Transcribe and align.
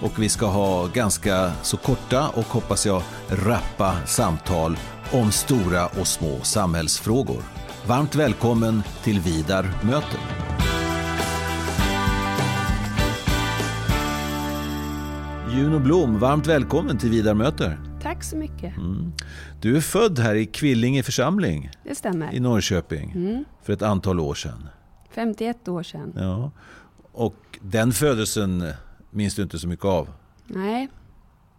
och 0.00 0.22
vi 0.22 0.28
ska 0.28 0.46
ha 0.46 0.86
ganska 0.86 1.52
så 1.62 1.76
korta 1.76 2.28
och 2.28 2.44
hoppas 2.44 2.86
jag 2.86 3.02
rappa 3.28 4.06
samtal 4.06 4.76
om 5.12 5.32
stora 5.32 5.86
och 5.86 6.06
små 6.06 6.40
samhällsfrågor. 6.42 7.42
Varmt 7.86 8.14
välkommen 8.14 8.82
till 9.02 9.20
Vidar 9.20 9.70
möter. 9.82 10.20
Juno 15.54 15.78
Blom, 15.78 16.18
varmt 16.18 16.46
välkommen 16.46 16.98
till 16.98 17.10
Vidar 17.10 17.34
möter. 17.34 17.78
Tack 18.02 18.24
så 18.24 18.36
mycket. 18.36 18.76
Mm. 18.76 19.12
Du 19.60 19.76
är 19.76 19.80
född 19.80 20.18
här 20.18 20.34
i 20.34 20.46
Kvillinge 20.46 21.02
församling. 21.02 21.70
Det 21.84 21.94
stämmer. 21.94 22.34
I 22.34 22.40
Norrköping. 22.40 23.10
Mm. 23.10 23.44
För 23.62 23.72
ett 23.72 23.82
antal 23.82 24.20
år 24.20 24.34
sedan. 24.34 24.68
51 25.10 25.68
år 25.68 25.82
sedan. 25.82 26.12
Ja. 26.16 26.50
Och 27.12 27.58
den 27.60 27.92
födelsen 27.92 28.72
minns 29.10 29.34
du 29.34 29.42
inte 29.42 29.58
så 29.58 29.68
mycket 29.68 29.84
av? 29.84 30.08
Nej. 30.46 30.88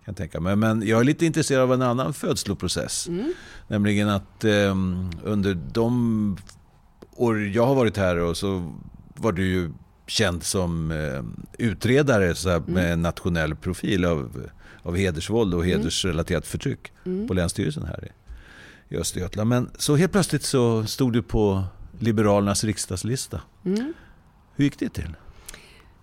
Kan 0.05 0.15
tänka 0.15 0.39
mig. 0.39 0.55
Men 0.55 0.87
jag 0.87 0.99
är 0.99 1.03
lite 1.03 1.25
intresserad 1.25 1.63
av 1.63 1.73
en 1.73 1.81
annan 1.81 2.13
födsloprocess. 2.13 3.07
Mm. 3.07 3.33
Nämligen 3.67 4.09
att 4.09 4.43
eh, 4.43 4.75
under 5.23 5.53
de 5.73 6.37
år 7.15 7.47
jag 7.47 7.65
har 7.65 7.75
varit 7.75 7.97
här 7.97 8.17
och 8.17 8.37
så 8.37 8.73
var 9.15 9.31
du 9.31 9.47
ju 9.47 9.71
känd 10.07 10.43
som 10.43 10.91
eh, 10.91 11.23
utredare 11.65 12.35
så 12.35 12.49
här, 12.49 12.57
mm. 12.57 12.73
med 12.73 12.99
nationell 12.99 13.55
profil 13.55 14.05
av, 14.05 14.49
av 14.81 14.95
hedersvåld 14.95 15.53
och 15.53 15.65
mm. 15.65 15.77
hedersrelaterat 15.77 16.47
förtryck 16.47 16.91
mm. 17.05 17.27
på 17.27 17.33
Länsstyrelsen 17.33 17.85
här 17.85 18.07
i, 18.07 18.95
i 18.95 18.97
Östergötland. 18.97 19.49
Men 19.49 19.69
så 19.77 19.95
helt 19.95 20.11
plötsligt 20.11 20.43
så 20.43 20.85
stod 20.85 21.13
du 21.13 21.21
på 21.21 21.63
Liberalernas 21.99 22.63
riksdagslista. 22.63 23.41
Mm. 23.65 23.93
Hur 24.55 24.63
gick 24.63 24.79
det 24.79 24.89
till? 24.89 25.15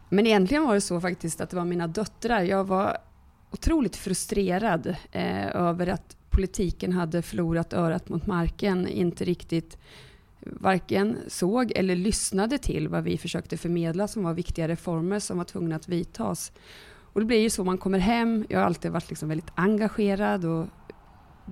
Men 0.08 0.26
egentligen 0.26 0.66
var 0.66 0.74
det 0.74 0.80
så 0.80 1.00
faktiskt 1.00 1.40
att 1.40 1.50
det 1.50 1.56
var 1.56 1.64
mina 1.64 1.86
döttrar. 1.86 2.42
Jag 2.42 2.64
var 2.64 2.98
otroligt 3.50 3.96
frustrerad 3.96 4.96
eh, 5.12 5.56
över 5.56 5.86
att 5.86 6.16
politiken 6.30 6.92
hade 6.92 7.22
förlorat 7.22 7.72
örat 7.72 8.08
mot 8.08 8.26
marken, 8.26 8.88
inte 8.88 9.24
riktigt 9.24 9.78
varken 10.40 11.16
såg 11.28 11.72
eller 11.76 11.96
lyssnade 11.96 12.58
till 12.58 12.88
vad 12.88 13.04
vi 13.04 13.18
försökte 13.18 13.56
förmedla 13.56 14.08
som 14.08 14.24
var 14.24 14.34
viktiga 14.34 14.68
reformer 14.68 15.18
som 15.18 15.38
var 15.38 15.44
tvungna 15.44 15.76
att 15.76 15.88
vidtas. 15.88 16.52
Och 17.12 17.20
det 17.20 17.26
blir 17.26 17.40
ju 17.40 17.50
så 17.50 17.64
man 17.64 17.78
kommer 17.78 17.98
hem. 17.98 18.46
Jag 18.48 18.58
har 18.58 18.66
alltid 18.66 18.92
varit 18.92 19.08
liksom 19.08 19.28
väldigt 19.28 19.50
engagerad 19.54 20.44
och 20.44 20.66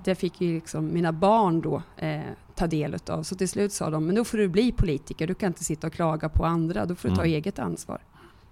det 0.03 0.15
fick 0.15 0.41
ju 0.41 0.55
liksom 0.55 0.93
mina 0.93 1.11
barn 1.11 1.61
då 1.61 1.81
eh, 1.97 2.21
ta 2.55 2.67
del 2.67 2.97
av. 3.07 3.23
Så 3.23 3.35
till 3.35 3.49
slut 3.49 3.73
sa 3.73 3.89
de, 3.89 4.05
men 4.05 4.15
då 4.15 4.23
får 4.23 4.37
du 4.37 4.47
bli 4.47 4.71
politiker. 4.71 5.27
Du 5.27 5.33
kan 5.33 5.47
inte 5.47 5.63
sitta 5.63 5.87
och 5.87 5.93
klaga 5.93 6.29
på 6.29 6.45
andra. 6.45 6.85
Då 6.85 6.95
får 6.95 7.09
du 7.09 7.15
ta 7.15 7.21
mm. 7.21 7.33
eget 7.33 7.59
ansvar. 7.59 8.01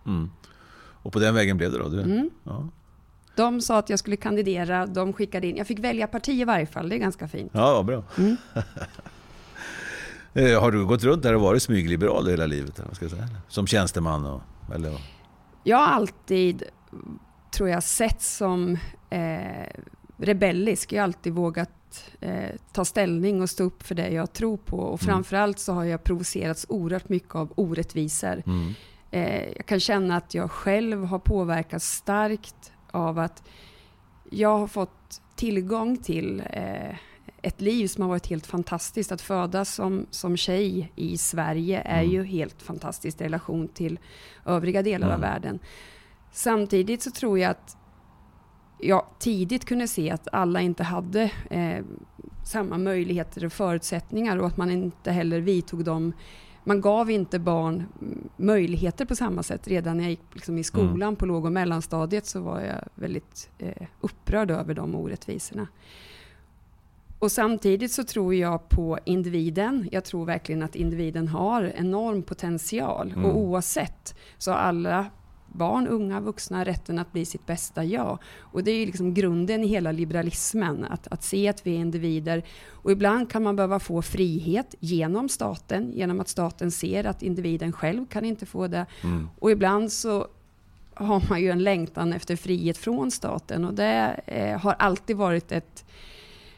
Mm. 0.06 0.30
Och 1.04 1.14
på 1.14 1.20
den 1.20 1.36
vägen 1.36 1.58
blev 1.58 1.72
det 1.72 1.78
då? 1.78 1.90
Du? 1.90 2.02
Mm. 2.02 2.30
Ja. 2.44 2.68
De 3.36 3.62
sa 3.62 3.78
att 3.78 3.90
jag 3.90 4.00
skulle 4.00 4.16
kandidera, 4.16 4.86
de 4.86 5.14
skickade 5.14 5.48
in. 5.48 5.58
Jag 5.58 5.68
fick 5.68 5.80
välja 5.80 6.08
parti 6.08 6.30
i 6.30 6.44
varje 6.44 6.66
fall, 6.66 6.90
det 6.90 6.96
är 6.96 7.00
ganska 7.00 7.28
fint. 7.28 7.52
Ja, 7.54 7.84
bra. 7.84 8.04
Mm. 8.18 8.38
Eh, 10.36 10.62
har 10.62 10.72
du 10.72 10.86
gått 10.86 11.04
runt 11.04 11.24
där 11.24 11.36
och 11.36 11.42
varit 11.42 11.64
smygliberal 11.64 12.28
hela 12.28 12.46
livet? 12.46 12.82
Ska 12.92 13.06
jag 13.06 13.12
säga? 13.12 13.28
Som 13.48 13.68
tjänsteman? 13.68 14.26
Och, 14.26 14.42
eller? 14.76 15.02
Jag 15.64 15.78
har 15.78 15.88
alltid, 15.88 16.64
tror 17.56 17.70
jag, 17.70 17.84
sett 17.84 18.22
som 18.22 18.78
eh, 19.10 19.68
rebellisk. 20.18 20.94
Jag 20.94 21.02
har 21.02 21.04
alltid 21.04 21.34
vågat 21.34 22.10
eh, 22.20 22.50
ta 22.72 22.86
ställning 22.86 23.42
och 23.42 23.50
stå 23.50 23.64
upp 23.64 23.84
för 23.84 23.96
det 23.96 24.10
jag 24.10 24.34
tror 24.34 24.58
på. 24.58 24.78
Och 24.78 25.04
mm. 25.04 25.14
framförallt 25.14 25.60
så 25.60 25.74
har 25.74 25.84
jag 25.84 26.04
provocerats 26.04 26.66
oerhört 26.70 27.10
mycket 27.10 27.36
av 27.36 27.54
orättvisor. 27.56 28.44
Mm. 28.46 28.74
Eh, 29.14 29.48
jag 29.56 29.66
kan 29.66 29.80
känna 29.80 30.18
att 30.18 30.34
jag 30.34 30.52
själv 30.52 31.06
har 31.06 31.20
påverkats 31.20 31.92
starkt 31.92 32.72
av 32.92 33.20
att 33.20 33.44
jag 34.30 34.58
har 34.58 34.68
fått 34.68 35.22
tillgång 35.36 35.98
till 35.98 36.44
eh, 36.50 36.96
ett 37.42 37.62
liv 37.62 37.88
som 37.88 38.02
har 38.02 38.10
varit 38.10 38.28
helt 38.28 38.48
fantastiskt. 38.48 39.12
Att 39.12 39.22
födas 39.22 39.74
som, 39.76 40.06
som 40.10 40.38
tjej 40.38 40.92
i 40.96 41.18
Sverige 41.18 41.82
är 41.82 42.04
mm. 42.04 42.12
ju 42.12 42.24
helt 42.24 42.62
fantastiskt 42.62 43.22
i 43.22 43.24
relation 43.24 43.68
till 43.68 44.00
övriga 44.46 44.82
delar 44.82 45.08
mm. 45.08 45.16
av 45.16 45.22
världen. 45.22 45.60
Samtidigt 46.32 47.02
så 47.02 47.12
tror 47.12 47.40
jag 47.40 47.52
att 47.52 47.78
jag 48.80 49.06
tidigt 49.20 49.66
kunde 49.66 49.88
se 49.88 50.12
att 50.12 50.28
alla 50.32 50.62
inte 50.62 50.84
hade 50.84 51.32
eh, 51.50 51.86
samma 52.46 52.78
möjligheter 52.78 53.46
och 53.46 53.54
förutsättningar 53.54 54.38
och 54.38 54.48
att 54.48 54.58
man 54.58 54.72
inte 54.72 55.12
heller 55.12 55.40
vidtog 55.40 55.84
de 55.86 56.14
man 56.64 56.82
gav 56.82 57.12
inte 57.12 57.40
barn 57.40 57.84
möjligheter 58.38 59.06
på 59.06 59.16
samma 59.16 59.44
sätt. 59.44 59.68
Redan 59.68 59.98
när 59.98 60.04
jag 60.04 60.10
gick 60.10 60.34
liksom 60.34 60.58
i 60.58 60.64
skolan 60.64 61.02
mm. 61.02 61.16
på 61.16 61.26
låg 61.26 61.46
och 61.46 61.52
mellanstadiet 61.52 62.26
så 62.26 62.42
var 62.42 62.62
jag 62.62 62.84
väldigt 62.96 63.50
eh, 63.60 63.88
upprörd 64.02 64.52
över 64.52 64.74
de 64.74 64.96
orättvisorna. 64.96 65.68
Och 67.20 67.32
samtidigt 67.32 67.92
så 67.92 68.04
tror 68.04 68.36
jag 68.36 68.70
på 68.70 69.00
individen. 69.06 69.90
Jag 69.92 70.06
tror 70.06 70.26
verkligen 70.26 70.64
att 70.64 70.76
individen 70.76 71.28
har 71.28 71.64
enorm 71.76 72.24
potential. 72.24 73.12
Mm. 73.12 73.26
Och 73.26 73.38
oavsett 73.38 74.16
så 74.38 74.52
har 74.52 74.58
alla 74.58 75.06
barn, 75.54 75.88
unga, 75.88 76.20
vuxna 76.20 76.66
rätten 76.66 77.00
att 77.00 77.12
bli 77.12 77.26
sitt 77.26 77.46
bästa 77.46 77.84
jag. 77.84 78.20
Och 78.40 78.64
det 78.64 78.72
är 78.72 78.86
liksom 78.86 79.14
grunden 79.14 79.64
i 79.64 79.68
hela 79.68 79.92
liberalismen, 79.92 80.86
att, 80.86 81.08
att 81.08 81.24
se 81.24 81.48
att 81.48 81.68
vi 81.68 81.76
är 81.76 81.80
individer. 81.80 82.44
Och 82.70 82.92
ibland 82.92 83.32
kan 83.32 83.44
man 83.44 83.56
behöva 83.56 83.80
få 83.80 84.02
frihet 84.02 84.76
genom 84.80 85.30
staten, 85.30 85.92
genom 85.94 86.20
att 86.20 86.28
staten 86.28 86.72
ser 86.72 87.04
att 87.04 87.24
individen 87.24 87.72
själv 87.72 88.06
kan 88.06 88.26
inte 88.26 88.46
få 88.46 88.68
det. 88.68 88.86
Mm. 89.04 89.30
Och 89.40 89.52
ibland 89.52 89.92
så 89.92 90.28
har 90.94 91.30
man 91.30 91.42
ju 91.42 91.50
en 91.50 91.64
längtan 91.64 92.14
efter 92.14 92.36
frihet 92.36 92.78
från 92.78 93.12
staten 93.12 93.66
och 93.66 93.74
det 93.74 94.22
eh, 94.26 94.60
har 94.60 94.74
alltid 94.74 95.18
varit 95.18 95.52
ett 95.52 95.86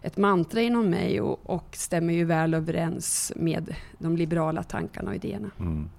ett 0.06 0.18
mantra 0.18 0.62
inom 0.62 0.90
mig 0.90 1.22
och, 1.22 1.50
och, 1.50 1.66
stämmer 1.72 2.14
ju 2.14 2.26
väl 2.26 2.54
överens 2.54 3.32
med 3.36 3.76
de 3.98 4.18
liberala 4.18 4.64
tankarna 4.64 5.10
och 5.10 5.16
idéerna. 5.16 5.52
Mm. 5.60 5.90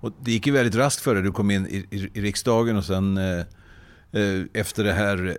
Och 0.00 0.12
det 0.20 0.32
gick 0.32 0.46
ju 0.46 0.52
väldigt 0.52 0.74
raskt 0.74 1.02
för 1.02 1.14
dig. 1.14 1.22
Du 1.22 1.32
kom 1.32 1.50
in 1.50 1.66
i, 1.66 1.86
i, 1.90 2.10
i 2.14 2.22
riksdagen 2.22 2.76
och 2.76 2.84
sen 2.84 3.16
eh, 3.18 3.38
eh 4.12 4.42
efter 4.52 4.84
det 4.84 4.92
här 4.92 5.38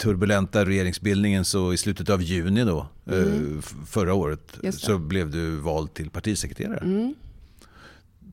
turbulenta 0.00 0.64
regeringsbildningen 0.64 1.44
så 1.44 1.72
i 1.72 1.76
slutet 1.76 2.10
av 2.10 2.22
juni 2.22 2.64
då, 2.64 2.86
eh, 3.06 3.18
mm. 3.18 3.62
förra 3.86 4.14
året 4.14 4.58
så 4.70 4.98
blev 4.98 5.30
du 5.30 5.56
vald 5.56 5.94
till 5.94 6.10
partisekreterare. 6.10 6.78
Mm. 6.78 7.14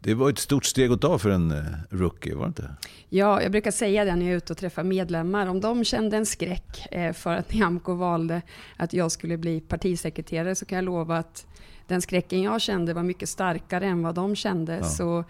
Det 0.06 0.14
var 0.14 0.30
ett 0.30 0.40
stort 0.40 0.66
steg 0.66 0.92
att 0.92 1.02
ta 1.02 1.20
för 1.20 1.30
en 1.30 1.52
eh, 1.52 1.64
rookie, 1.90 2.36
var 2.36 2.44
det 2.44 2.48
inte? 2.48 2.76
Ja, 3.10 3.42
jag 3.42 3.52
brukar 3.52 3.72
säga 3.72 4.06
det 4.06 4.16
när 4.16 4.26
jag 4.26 4.34
är 4.34 4.38
ute 4.38 4.54
och 4.54 4.58
träffar 4.58 4.84
medlemmar. 4.84 5.48
Om 5.48 5.62
de 5.62 5.84
kände 5.84 6.18
en 6.18 6.26
skräck 6.26 6.88
eh, 6.92 7.14
för 7.14 7.36
att 7.36 7.54
Nyamko 7.54 7.94
valde 7.94 8.42
att 8.78 8.94
jag 8.94 9.12
skulle 9.12 9.38
bli 9.38 9.60
partisekreterare 9.60 10.56
så 10.56 10.66
kan 10.66 10.76
jag 10.76 10.86
lova 10.86 11.18
att 11.18 11.48
den 11.88 12.02
skräcken 12.02 12.42
jag 12.42 12.62
kände 12.62 12.94
var 12.94 13.04
mycket 13.04 13.30
starkare 13.30 13.86
än 13.86 14.04
vad 14.04 14.16
de 14.16 14.36
kände. 14.36 14.76
Ja. 14.76 14.84
Så, 14.84 15.24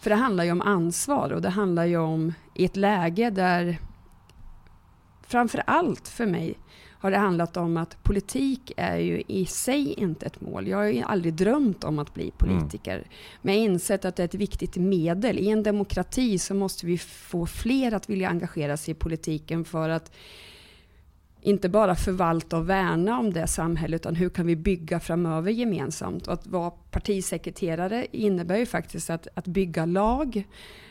för 0.00 0.10
det 0.10 0.16
handlar 0.16 0.44
ju 0.44 0.52
om 0.52 0.62
ansvar 0.62 1.30
och 1.30 1.42
det 1.42 1.50
handlar 1.50 1.84
ju 1.84 1.96
om 1.96 2.32
i 2.54 2.64
ett 2.64 2.76
läge 2.76 3.30
där 3.30 3.78
framför 5.26 5.62
allt 5.66 6.08
för 6.08 6.26
mig 6.26 6.58
har 6.98 7.10
det 7.10 7.16
handlat 7.16 7.56
om 7.56 7.76
att 7.76 8.02
politik 8.02 8.72
är 8.76 8.96
ju 8.96 9.22
i 9.26 9.46
sig 9.46 9.92
inte 9.92 10.26
ett 10.26 10.40
mål. 10.40 10.66
Jag 10.66 10.76
har 10.76 10.84
ju 10.84 11.02
aldrig 11.02 11.34
drömt 11.34 11.84
om 11.84 11.98
att 11.98 12.14
bli 12.14 12.30
politiker. 12.30 12.96
Mm. 12.96 13.08
Men 13.42 13.54
jag 13.54 13.60
har 13.60 13.64
insett 13.64 14.04
att 14.04 14.16
det 14.16 14.22
är 14.22 14.24
ett 14.24 14.34
viktigt 14.34 14.76
medel. 14.76 15.38
I 15.38 15.48
en 15.48 15.62
demokrati 15.62 16.38
så 16.38 16.54
måste 16.54 16.86
vi 16.86 16.98
få 16.98 17.46
fler 17.46 17.94
att 17.94 18.10
vilja 18.10 18.28
engagera 18.28 18.76
sig 18.76 18.92
i 18.92 18.94
politiken 18.94 19.64
för 19.64 19.88
att 19.88 20.12
inte 21.40 21.68
bara 21.68 21.94
förvalta 21.94 22.58
och 22.58 22.68
värna 22.70 23.18
om 23.18 23.32
det 23.32 23.46
samhället, 23.46 24.00
utan 24.00 24.14
hur 24.14 24.28
kan 24.28 24.46
vi 24.46 24.56
bygga 24.56 25.00
framöver 25.00 25.50
gemensamt? 25.50 26.26
Och 26.26 26.32
att 26.32 26.46
vara 26.46 26.70
partisekreterare 26.70 28.06
innebär 28.12 28.56
ju 28.56 28.66
faktiskt 28.66 29.10
att, 29.10 29.28
att 29.34 29.46
bygga 29.46 29.86
lag, 29.86 30.44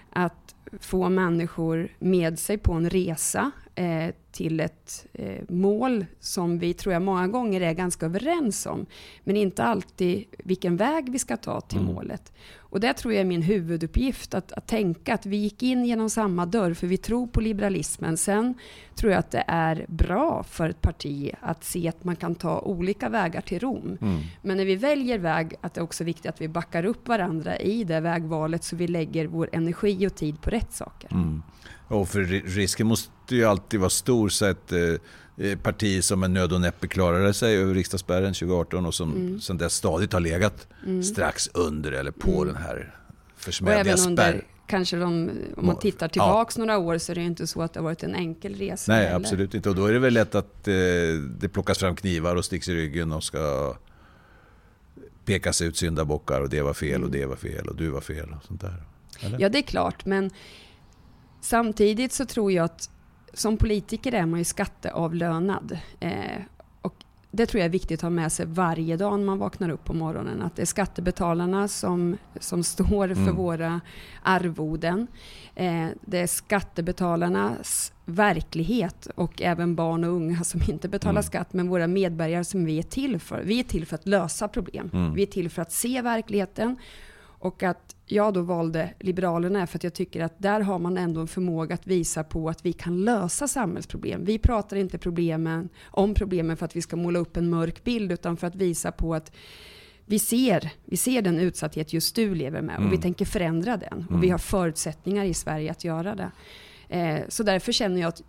att 0.10 0.55
få 0.80 1.10
människor 1.10 1.90
med 2.00 2.40
sig 2.40 2.58
på 2.58 2.74
en 2.74 2.90
resa 2.90 3.52
eh, 3.76 4.14
till 4.32 4.60
ett 4.60 5.06
eh, 5.14 5.44
mål 5.50 6.06
som 6.20 6.60
vi 6.60 6.74
tror 6.74 6.94
jag 6.94 7.02
många 7.02 7.28
gånger 7.28 7.62
är 7.62 7.74
ganska 7.74 8.06
överens 8.06 8.66
om. 8.66 8.86
Men 9.24 9.38
inte 9.38 9.64
alltid 9.64 10.24
vilken 10.44 10.78
väg 10.78 11.12
vi 11.12 11.20
ska 11.20 11.38
ta 11.38 11.62
till 11.62 11.80
mm. 11.80 11.94
målet. 11.94 12.34
Och 12.76 12.80
det 12.80 12.94
tror 12.94 13.14
jag 13.14 13.22
är 13.22 13.26
min 13.26 13.42
huvuduppgift, 13.42 14.34
att, 14.34 14.52
att 14.52 14.68
tänka 14.68 15.14
att 15.14 15.26
vi 15.26 15.38
gick 15.38 15.64
in 15.64 15.86
genom 15.86 16.10
samma 16.10 16.46
dörr 16.46 16.74
för 16.74 16.88
vi 16.88 16.98
tror 16.98 17.28
på 17.28 17.42
liberalismen. 17.42 18.18
Sen 18.18 18.54
tror 18.96 19.12
jag 19.12 19.20
att 19.20 19.32
det 19.32 19.44
är 19.48 19.86
bra 19.88 20.44
för 20.44 20.70
ett 20.70 20.82
parti 20.82 21.32
att 21.40 21.64
se 21.64 21.88
att 21.88 22.04
man 22.04 22.16
kan 22.16 22.36
ta 22.36 22.60
olika 22.60 23.10
vägar 23.10 23.42
till 23.42 23.60
Rom. 23.60 23.98
Mm. 24.02 24.20
Men 24.42 24.58
när 24.58 24.66
vi 24.66 24.76
väljer 24.76 25.20
väg, 25.20 25.54
att 25.62 25.74
det 25.74 25.80
är 25.80 25.84
också 25.84 26.04
viktigt 26.04 26.26
att 26.26 26.42
vi 26.42 26.48
backar 26.48 26.86
upp 26.86 27.08
varandra 27.08 27.58
i 27.58 27.84
det 27.84 28.00
vägvalet 28.00 28.64
så 28.64 28.76
vi 28.76 28.88
lägger 28.88 29.28
vår 29.28 29.50
energi 29.52 30.08
och 30.08 30.16
tid 30.16 30.42
på 30.42 30.50
rätt 30.50 30.65
saker. 30.74 31.12
Mm. 31.12 31.44
Och 31.88 32.10
för 32.10 32.24
risken 32.24 32.88
måste 32.88 33.36
ju 33.36 33.46
alltid 33.46 33.80
vara 33.80 33.90
stor 33.90 34.30
så 34.30 34.46
att 34.46 34.72
eh, 34.72 35.58
parti 35.58 36.04
som 36.04 36.20
med 36.20 36.32
nöd 36.32 36.54
och 36.54 36.62
näppe 36.62 36.88
klarade 36.88 37.34
sig 37.34 37.58
över 37.58 37.74
riksdagsspärren 37.74 38.34
2018 38.34 38.86
och 38.86 38.94
som 38.94 39.12
mm. 39.12 39.40
sedan 39.40 39.58
dess 39.58 39.74
stadigt 39.74 40.14
har 40.14 40.20
legat 40.20 40.68
mm. 40.86 41.04
strax 41.04 41.50
under 41.54 41.92
eller 41.92 42.12
på 42.12 42.42
mm. 42.42 42.48
den 42.48 42.64
här 42.64 42.96
försmädliga 43.36 43.98
spärren. 43.98 44.42
Kanske 44.68 44.98
de, 44.98 45.32
om 45.58 45.66
man 45.66 45.80
tittar 45.80 46.08
tillbaks 46.08 46.58
ja. 46.58 46.66
några 46.66 46.78
år 46.78 46.98
så 46.98 47.12
är 47.12 47.16
det 47.16 47.22
inte 47.22 47.48
så 47.48 47.62
att 47.62 47.74
det 47.74 47.80
har 47.80 47.84
varit 47.84 48.04
en 48.04 48.16
enkel 48.16 48.56
resa. 48.56 48.92
Nej, 48.92 49.04
heller. 49.04 49.16
absolut 49.16 49.54
inte. 49.54 49.70
Och 49.70 49.76
då 49.76 49.86
är 49.86 49.94
det 49.94 50.00
väl 50.00 50.14
lätt 50.14 50.36
att 50.36 50.68
eh, 50.68 50.74
det 51.40 51.50
plockas 51.54 51.78
fram 51.78 51.96
knivar 51.96 52.36
och 52.36 52.46
sticks 52.46 52.70
i 52.70 52.76
ryggen 52.76 53.12
och 53.12 53.24
ska 53.24 53.76
pekas 55.26 55.62
ut 55.62 55.78
syndabockar 55.78 56.42
och 56.42 56.50
det 56.50 56.62
var 56.62 56.74
fel 56.74 57.04
och 57.04 57.10
mm. 57.10 57.20
det 57.20 57.26
var 57.26 57.36
fel 57.36 57.68
och 57.68 57.76
du 57.76 57.90
var 57.90 58.02
fel 58.02 58.36
och 58.38 58.44
sånt 58.46 58.62
där. 58.62 58.84
Eller? 59.24 59.40
Ja, 59.40 59.50
det 59.50 59.58
är 59.58 59.62
klart, 59.62 60.06
men 60.06 60.32
Samtidigt 61.46 62.14
så 62.14 62.26
tror 62.26 62.52
jag 62.52 62.66
att 62.66 62.90
som 63.34 63.58
politiker 63.58 64.14
är 64.14 64.26
man 64.26 64.40
ju 64.40 64.44
skatteavlönad. 64.44 65.78
Eh, 66.00 66.42
och 66.82 66.96
det 67.32 67.46
tror 67.46 67.60
jag 67.60 67.66
är 67.66 67.70
viktigt 67.70 68.00
att 68.00 68.02
ha 68.02 68.10
med 68.10 68.32
sig 68.32 68.46
varje 68.46 68.98
dag 68.98 69.20
när 69.20 69.26
man 69.26 69.38
vaknar 69.38 69.70
upp 69.70 69.84
på 69.84 69.94
morgonen. 69.94 70.42
Att 70.42 70.56
det 70.56 70.62
är 70.62 70.66
skattebetalarna 70.66 71.68
som, 71.68 72.18
som 72.40 72.64
står 72.64 73.08
för 73.08 73.22
mm. 73.22 73.36
våra 73.36 73.82
arvoden. 74.24 75.08
Eh, 75.56 75.88
det 76.02 76.18
är 76.18 76.28
skattebetalarnas 76.28 77.94
verklighet 78.06 79.08
och 79.16 79.42
även 79.42 79.76
barn 79.76 80.04
och 80.04 80.12
unga 80.12 80.44
som 80.44 80.62
inte 80.68 80.90
betalar 80.90 81.12
mm. 81.12 81.24
skatt, 81.24 81.54
men 81.54 81.68
våra 81.68 81.88
medborgare 81.88 82.44
som 82.44 82.66
vi 82.66 82.80
är 82.80 82.84
till 82.84 83.20
för. 83.20 83.42
Vi 83.44 83.60
är 83.60 83.64
till 83.64 83.86
för 83.86 83.96
att 83.96 84.08
lösa 84.08 84.48
problem. 84.48 84.90
Mm. 84.94 85.14
Vi 85.14 85.22
är 85.22 85.28
till 85.28 85.50
för 85.50 85.62
att 85.62 85.72
se 85.72 86.02
verkligheten 86.02 86.78
och 87.40 87.64
att 87.64 87.96
jag 88.06 88.34
då 88.34 88.42
valde 88.42 88.94
Liberalerna 89.00 89.68
för 89.68 89.78
att 89.78 89.84
jag 89.84 89.94
tycker 89.94 90.22
att 90.24 90.34
där 90.38 90.60
har 90.60 90.80
man 90.80 90.98
ändå 90.98 91.22
en 91.22 91.28
förmåga 91.28 91.76
att 91.76 91.88
visa 91.88 92.24
på 92.24 92.50
att 92.50 92.66
vi 92.66 92.74
kan 92.74 93.06
lösa 93.06 93.48
samhällsproblem. 93.48 94.26
Vi 94.26 94.40
pratar 94.40 94.78
inte 94.78 94.98
problemen, 94.98 95.70
om 95.86 96.14
problemen 96.14 96.58
för 96.58 96.66
att 96.66 96.76
vi 96.76 96.82
ska 96.82 96.96
måla 96.96 97.20
upp 97.20 97.38
en 97.38 97.50
mörk 97.50 97.84
bild, 97.84 98.12
utan 98.12 98.38
för 98.38 98.48
att 98.48 98.56
visa 98.56 98.92
på 98.92 99.16
att 99.16 99.32
vi 100.06 100.20
ser, 100.20 100.72
vi 100.86 100.98
ser 100.98 101.22
den 101.22 101.40
utsatthet 101.40 101.94
just 101.94 102.16
du 102.16 102.36
lever 102.36 102.62
med 102.62 102.76
och 102.76 102.82
mm. 102.82 102.92
vi 102.92 102.98
tänker 102.98 103.26
förändra 103.26 103.78
den. 103.78 104.04
Och 104.06 104.10
mm. 104.10 104.22
vi 104.22 104.30
har 104.30 104.38
förutsättningar 104.38 105.26
i 105.26 105.34
Sverige 105.34 105.72
att 105.72 105.84
göra 105.84 106.16
det. 106.16 106.32
Eh, 106.90 107.20
så 107.30 107.44
därför 107.44 107.72
känner 107.72 108.02
jag 108.02 108.08
att 108.08 108.22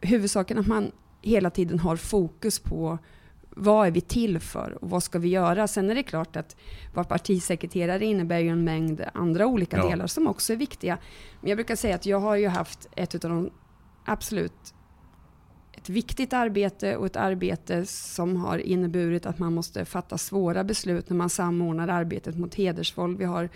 huvudsaken 0.00 0.58
att 0.58 0.66
man 0.66 0.92
hela 1.22 1.50
tiden 1.50 1.78
har 1.78 1.96
fokus 1.96 2.58
på 2.58 2.98
vad 3.58 3.86
är 3.86 3.90
vi 3.90 4.00
till 4.00 4.40
för 4.40 4.78
och 4.82 4.90
vad 4.90 5.02
ska 5.02 5.18
vi 5.18 5.28
göra? 5.28 5.68
Sen 5.68 5.90
är 5.90 5.94
det 5.94 6.02
klart 6.02 6.36
att 6.36 6.56
vara 6.94 7.04
partisekreterare 7.04 8.04
innebär 8.04 8.38
ju 8.38 8.48
en 8.48 8.64
mängd 8.64 9.04
andra 9.14 9.46
olika 9.46 9.76
ja. 9.76 9.88
delar 9.88 10.06
som 10.06 10.26
också 10.26 10.52
är 10.52 10.56
viktiga. 10.56 10.98
Men 11.40 11.48
jag 11.48 11.56
brukar 11.56 11.76
säga 11.76 11.94
att 11.94 12.06
jag 12.06 12.20
har 12.20 12.36
ju 12.36 12.48
haft 12.48 12.88
ett 12.96 13.24
av 13.24 13.30
de 13.30 13.50
absolut 14.04 14.74
ett 15.72 15.88
viktigt 15.88 16.32
arbete 16.32 16.96
och 16.96 17.06
ett 17.06 17.16
arbete 17.16 17.86
som 17.86 18.36
har 18.36 18.58
inneburit 18.58 19.26
att 19.26 19.38
man 19.38 19.54
måste 19.54 19.84
fatta 19.84 20.18
svåra 20.18 20.64
beslut 20.64 21.10
när 21.10 21.16
man 21.16 21.30
samordnar 21.30 21.88
arbetet 21.88 22.38
mot 22.38 22.54
hedersvåld. 22.54 23.18
Vi 23.18 23.24
har 23.24 23.48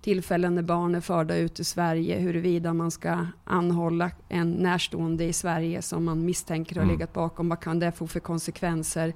tillfällen 0.00 0.54
när 0.54 0.62
barn 0.62 0.94
är 0.94 1.00
förda 1.00 1.36
ut 1.36 1.60
ur 1.60 1.64
Sverige, 1.64 2.18
huruvida 2.18 2.74
man 2.74 2.90
ska 2.90 3.26
anhålla 3.44 4.10
en 4.28 4.52
närstående 4.52 5.24
i 5.24 5.32
Sverige 5.32 5.82
som 5.82 6.04
man 6.04 6.24
misstänker 6.24 6.76
har 6.76 6.82
mm. 6.82 6.94
legat 6.94 7.12
bakom. 7.12 7.48
Vad 7.48 7.60
kan 7.60 7.78
det 7.78 7.92
få 7.92 8.06
för 8.06 8.20
konsekvenser 8.20 9.14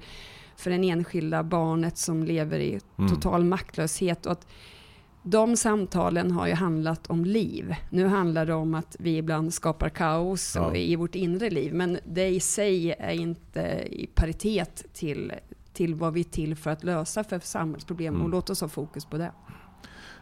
för 0.55 0.71
det 0.71 0.89
enskilda 0.89 1.43
barnet 1.43 1.97
som 1.97 2.23
lever 2.23 2.59
i 2.59 2.79
mm. 2.97 3.09
total 3.09 3.35
mm. 3.35 3.49
maktlöshet? 3.49 4.25
Och 4.25 4.31
att 4.31 4.47
de 5.27 5.57
samtalen 5.57 6.31
har 6.31 6.47
ju 6.47 6.53
handlat 6.53 7.07
om 7.07 7.25
liv. 7.25 7.75
Nu 7.89 8.05
handlar 8.05 8.45
det 8.45 8.53
om 8.53 8.75
att 8.75 8.95
vi 8.99 9.17
ibland 9.17 9.53
skapar 9.53 9.89
kaos 9.89 10.55
ja. 10.55 10.75
i 10.75 10.95
vårt 10.95 11.15
inre 11.15 11.49
liv, 11.49 11.73
men 11.73 11.99
det 12.05 12.27
i 12.27 12.39
sig 12.39 12.91
är 12.91 13.13
inte 13.13 13.87
i 13.91 14.07
paritet 14.15 14.85
till, 14.93 15.33
till 15.73 15.95
vad 15.95 16.13
vi 16.13 16.19
är 16.19 16.23
till 16.23 16.55
för 16.55 16.69
att 16.69 16.83
lösa 16.83 17.23
för 17.23 17.39
samhällsproblem. 17.39 18.13
Mm. 18.13 18.25
Och 18.25 18.29
låt 18.29 18.49
oss 18.49 18.61
ha 18.61 18.67
fokus 18.67 19.05
på 19.05 19.17
det. 19.17 19.31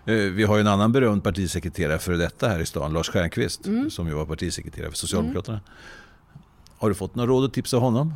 Eh, 0.05 0.15
vi 0.15 0.43
har 0.43 0.55
ju 0.55 0.61
en 0.61 0.67
annan 0.67 0.91
berömd 0.91 1.23
partisekreterare 1.23 1.99
för 1.99 2.13
detta 2.13 2.47
här 2.47 2.59
i 2.59 2.65
stan, 2.65 2.93
Lars 2.93 3.09
Stjernkvist, 3.09 3.65
mm. 3.65 3.89
som 3.89 4.07
ju 4.07 4.13
var 4.13 4.25
partisekreterare 4.25 4.89
för 4.89 4.97
Socialdemokraterna. 4.97 5.57
Mm. 5.57 6.43
Har 6.77 6.89
du 6.89 6.95
fått 6.95 7.15
några 7.15 7.29
råd 7.29 7.43
och 7.43 7.53
tips 7.53 7.73
av 7.73 7.81
honom? 7.81 8.13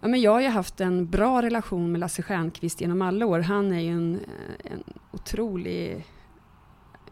Ja, 0.00 0.08
men 0.08 0.20
jag 0.20 0.32
har 0.32 0.40
ju 0.40 0.48
haft 0.48 0.80
en 0.80 1.10
bra 1.10 1.42
relation 1.42 1.92
med 1.92 2.00
Lasse 2.00 2.22
Stjernkvist 2.22 2.80
genom 2.80 3.02
alla 3.02 3.26
år. 3.26 3.40
Han 3.40 3.72
är 3.72 3.80
ju 3.80 3.90
en, 3.90 4.20
en 4.64 4.84
otrolig 5.10 6.06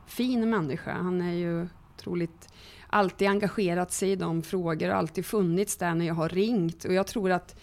fin 0.06 0.50
människa. 0.50 0.92
Han 0.92 1.20
är 1.20 1.32
ju 1.32 1.68
otroligt 1.96 2.48
alltid 2.86 3.28
engagerat 3.28 3.92
sig 3.92 4.10
i 4.10 4.16
de 4.16 4.42
frågor 4.42 4.90
och 4.90 4.96
alltid 4.96 5.26
funnits 5.26 5.76
där 5.76 5.94
när 5.94 6.06
jag 6.06 6.14
har 6.14 6.28
ringt. 6.28 6.84
Och 6.84 6.94
jag 6.94 7.06
tror 7.06 7.30
att 7.30 7.60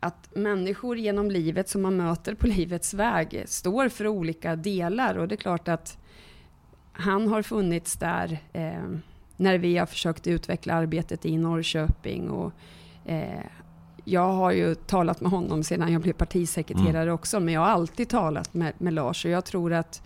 att 0.00 0.34
människor 0.34 0.98
genom 0.98 1.30
livet 1.30 1.68
som 1.68 1.82
man 1.82 1.96
möter 1.96 2.34
på 2.34 2.46
livets 2.56 2.94
väg 2.94 3.44
står 3.46 3.88
för 3.88 4.06
olika 4.06 4.56
delar. 4.56 5.18
Och 5.18 5.28
det 5.28 5.34
är 5.34 5.36
klart 5.36 5.68
att 5.68 5.98
han 6.92 7.28
har 7.28 7.42
funnits 7.42 7.96
där 7.96 8.38
eh, 8.52 8.82
när 9.36 9.58
vi 9.58 9.76
har 9.76 9.86
försökt 9.86 10.26
utveckla 10.26 10.74
arbetet 10.74 11.26
i 11.26 11.36
Norrköping. 11.36 12.30
Och 12.30 12.52
eh, 13.04 13.44
jag 14.04 14.32
har 14.32 14.52
ju 14.52 14.74
talat 14.74 15.20
med 15.20 15.30
honom 15.30 15.62
sedan 15.62 15.92
jag 15.92 16.02
blev 16.02 16.12
partisekreterare 16.12 17.02
mm. 17.02 17.14
också, 17.14 17.40
men 17.40 17.54
jag 17.54 17.60
har 17.60 17.68
alltid 17.68 18.08
talat 18.08 18.54
med, 18.54 18.72
med 18.78 18.92
Lars. 18.92 19.24
Och 19.24 19.30
jag 19.30 19.44
tror 19.44 19.72
att 19.72 20.02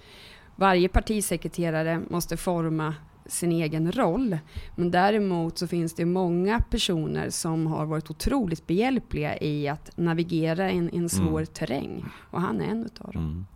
varje 0.56 0.88
partisekreterare 0.88 2.00
måste 2.10 2.36
forma 2.36 2.94
sin 3.32 3.52
egen 3.52 3.92
roll. 3.92 4.38
Men 4.76 4.90
däremot 4.90 5.58
så 5.58 5.66
finns 5.66 5.94
det 5.94 6.04
många 6.04 6.60
personer 6.60 7.30
som 7.30 7.66
har 7.66 7.86
varit 7.86 8.10
otroligt 8.10 8.66
behjälpliga 8.66 9.38
i 9.38 9.68
att 9.68 9.96
navigera 9.96 10.70
i 10.70 10.76
en, 10.76 10.90
en 10.92 11.08
svår 11.08 11.40
mm. 11.40 11.46
terräng. 11.46 12.04
Och 12.30 12.40
han 12.40 12.60
är 12.60 12.66
en 12.66 12.86
utav 12.86 13.12
dem. 13.12 13.22
Mm. 13.22 13.46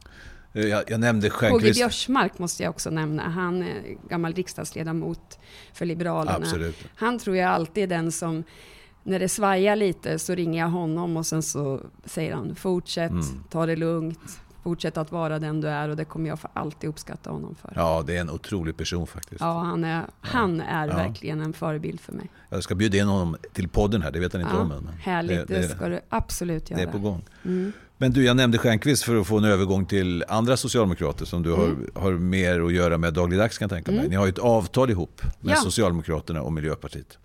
Eh, 0.52 0.70
jag, 0.70 0.90
jag 0.90 1.00
nämnde 1.00 1.30
Stjernquist. 1.30 1.62
K.G. 1.62 1.72
Biörsmark 1.72 2.38
måste 2.38 2.62
jag 2.62 2.70
också 2.70 2.90
nämna. 2.90 3.22
Han 3.22 3.62
är 3.62 4.08
gammal 4.08 4.34
riksdagsledamot 4.34 5.38
för 5.72 5.86
Liberalerna. 5.86 6.36
Absolut. 6.36 6.76
Han 6.94 7.18
tror 7.18 7.36
jag 7.36 7.50
alltid 7.50 7.82
är 7.82 7.86
den 7.96 8.12
som 8.12 8.44
när 9.02 9.18
det 9.18 9.28
svajar 9.28 9.76
lite 9.76 10.18
så 10.18 10.34
ringer 10.34 10.60
jag 10.60 10.68
honom 10.68 11.16
och 11.16 11.26
sen 11.26 11.42
så 11.42 11.80
säger 12.04 12.34
han 12.34 12.54
fortsätt, 12.54 13.10
mm. 13.10 13.44
ta 13.50 13.66
det 13.66 13.76
lugnt, 13.76 14.40
Fortsätt 14.66 14.96
att 14.96 15.12
vara 15.12 15.38
den 15.38 15.60
du 15.60 15.68
är 15.68 15.88
och 15.88 15.96
det 15.96 16.04
kommer 16.04 16.28
jag 16.28 16.40
för 16.40 16.50
alltid 16.54 16.90
uppskatta 16.90 17.30
honom 17.30 17.54
för. 17.54 17.72
Ja, 17.74 18.04
det 18.06 18.16
är 18.16 18.20
en 18.20 18.30
otrolig 18.30 18.76
person 18.76 19.06
faktiskt. 19.06 19.40
Ja, 19.40 19.58
han 19.58 19.84
är, 19.84 20.04
han 20.20 20.60
är 20.60 20.88
ja. 20.88 20.96
verkligen 20.96 21.40
en 21.40 21.52
förebild 21.52 22.00
för 22.00 22.12
mig. 22.12 22.30
Jag 22.48 22.62
ska 22.62 22.74
bjuda 22.74 22.98
in 22.98 23.06
honom 23.06 23.36
till 23.52 23.68
podden 23.68 24.02
här, 24.02 24.10
det 24.10 24.20
vet 24.20 24.32
han 24.32 24.42
inte 24.42 24.54
ja, 24.54 24.60
om 24.60 24.72
än. 24.72 24.88
Härligt, 25.00 25.48
det, 25.48 25.54
det, 25.54 25.68
ska 25.68 25.88
du 25.88 26.00
absolut 26.08 26.70
göra. 26.70 26.80
Det 26.80 26.88
är 26.88 26.92
på 26.92 26.98
gång. 26.98 27.24
Mm. 27.44 27.72
Men 27.96 28.12
du, 28.12 28.24
jag 28.24 28.36
nämnde 28.36 28.58
Stjernquist 28.58 29.02
för 29.02 29.20
att 29.20 29.26
få 29.26 29.38
en 29.38 29.44
övergång 29.44 29.86
till 29.86 30.24
andra 30.28 30.56
socialdemokrater 30.56 31.24
som 31.24 31.42
du 31.42 31.54
mm. 31.54 31.86
har, 31.94 32.00
har 32.02 32.12
mer 32.12 32.60
att 32.60 32.72
göra 32.72 32.98
med 32.98 33.14
dagligdags 33.14 33.58
kan 33.58 33.64
jag 33.64 33.70
tänka 33.70 33.90
mig. 33.90 34.00
Mm. 34.00 34.10
Ni 34.10 34.16
har 34.16 34.26
ju 34.26 34.30
ett 34.30 34.38
avtal 34.38 34.90
ihop 34.90 35.22
med 35.40 35.52
ja. 35.52 35.56
Socialdemokraterna 35.56 36.42
och 36.42 36.52
Miljöpartiet. 36.52 37.18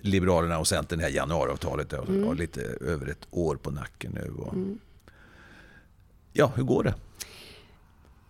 Liberalerna 0.00 0.58
och 0.58 0.66
Centern, 0.66 0.98
det 0.98 1.04
här 1.04 1.12
januariavtalet, 1.12 1.92
har 1.92 2.06
mm. 2.08 2.36
lite 2.36 2.60
över 2.80 3.06
ett 3.06 3.26
år 3.30 3.56
på 3.56 3.70
nacken 3.70 4.12
nu. 4.14 4.32
Och, 4.38 4.54
mm. 4.54 4.78
Ja, 6.32 6.52
hur 6.56 6.62
går 6.62 6.84
det? 6.84 6.94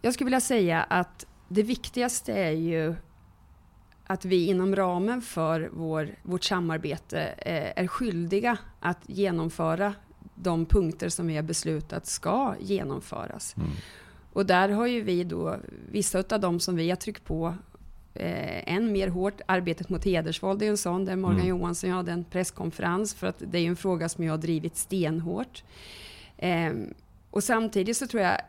Jag 0.03 0.15
skulle 0.15 0.27
vilja 0.27 0.41
säga 0.41 0.83
att 0.83 1.27
det 1.49 1.63
viktigaste 1.63 2.33
är 2.33 2.51
ju 2.51 2.95
att 4.07 4.25
vi 4.25 4.47
inom 4.47 4.77
ramen 4.77 5.23
för 5.23 5.71
vår, 5.73 6.09
vårt 6.23 6.45
samarbete 6.45 7.21
eh, 7.21 7.83
är 7.83 7.87
skyldiga 7.87 8.59
att 8.81 8.99
genomföra 9.07 9.95
de 10.35 10.67
punkter 10.67 11.09
som 11.09 11.27
vi 11.27 11.37
har 11.37 11.43
beslutat 11.43 12.07
ska 12.07 12.55
genomföras. 12.61 13.57
Mm. 13.57 13.69
Och 14.33 14.47
där 14.47 14.69
har 14.69 14.87
ju 14.87 15.03
vi 15.03 15.25
då, 15.25 15.57
vissa 15.91 16.25
av 16.31 16.41
dem 16.41 16.61
som 16.61 16.77
vi 16.77 16.91
har 16.91 16.97
tryckt 16.97 17.25
på 17.25 17.55
eh, 18.15 18.75
än 18.75 18.93
mer 18.93 19.09
hårt, 19.09 19.41
arbetet 19.47 19.89
mot 19.89 20.05
hedersvåld 20.05 20.63
är 20.63 20.69
en 20.69 20.77
sån, 20.77 21.05
där 21.05 21.17
Morgan 21.17 21.37
mm. 21.37 21.49
Johansson 21.49 21.91
hade 21.91 22.13
en 22.13 22.25
presskonferens, 22.25 23.15
för 23.15 23.27
att 23.27 23.43
det 23.47 23.59
är 23.59 23.67
en 23.67 23.77
fråga 23.77 24.09
som 24.09 24.25
jag 24.25 24.33
har 24.33 24.39
drivit 24.39 24.77
stenhårt. 24.77 25.65
Eh, 26.37 26.73
och 27.31 27.45
samtidigt 27.45 27.97
så 27.97 28.07
tror 28.07 28.23
jag 28.23 28.41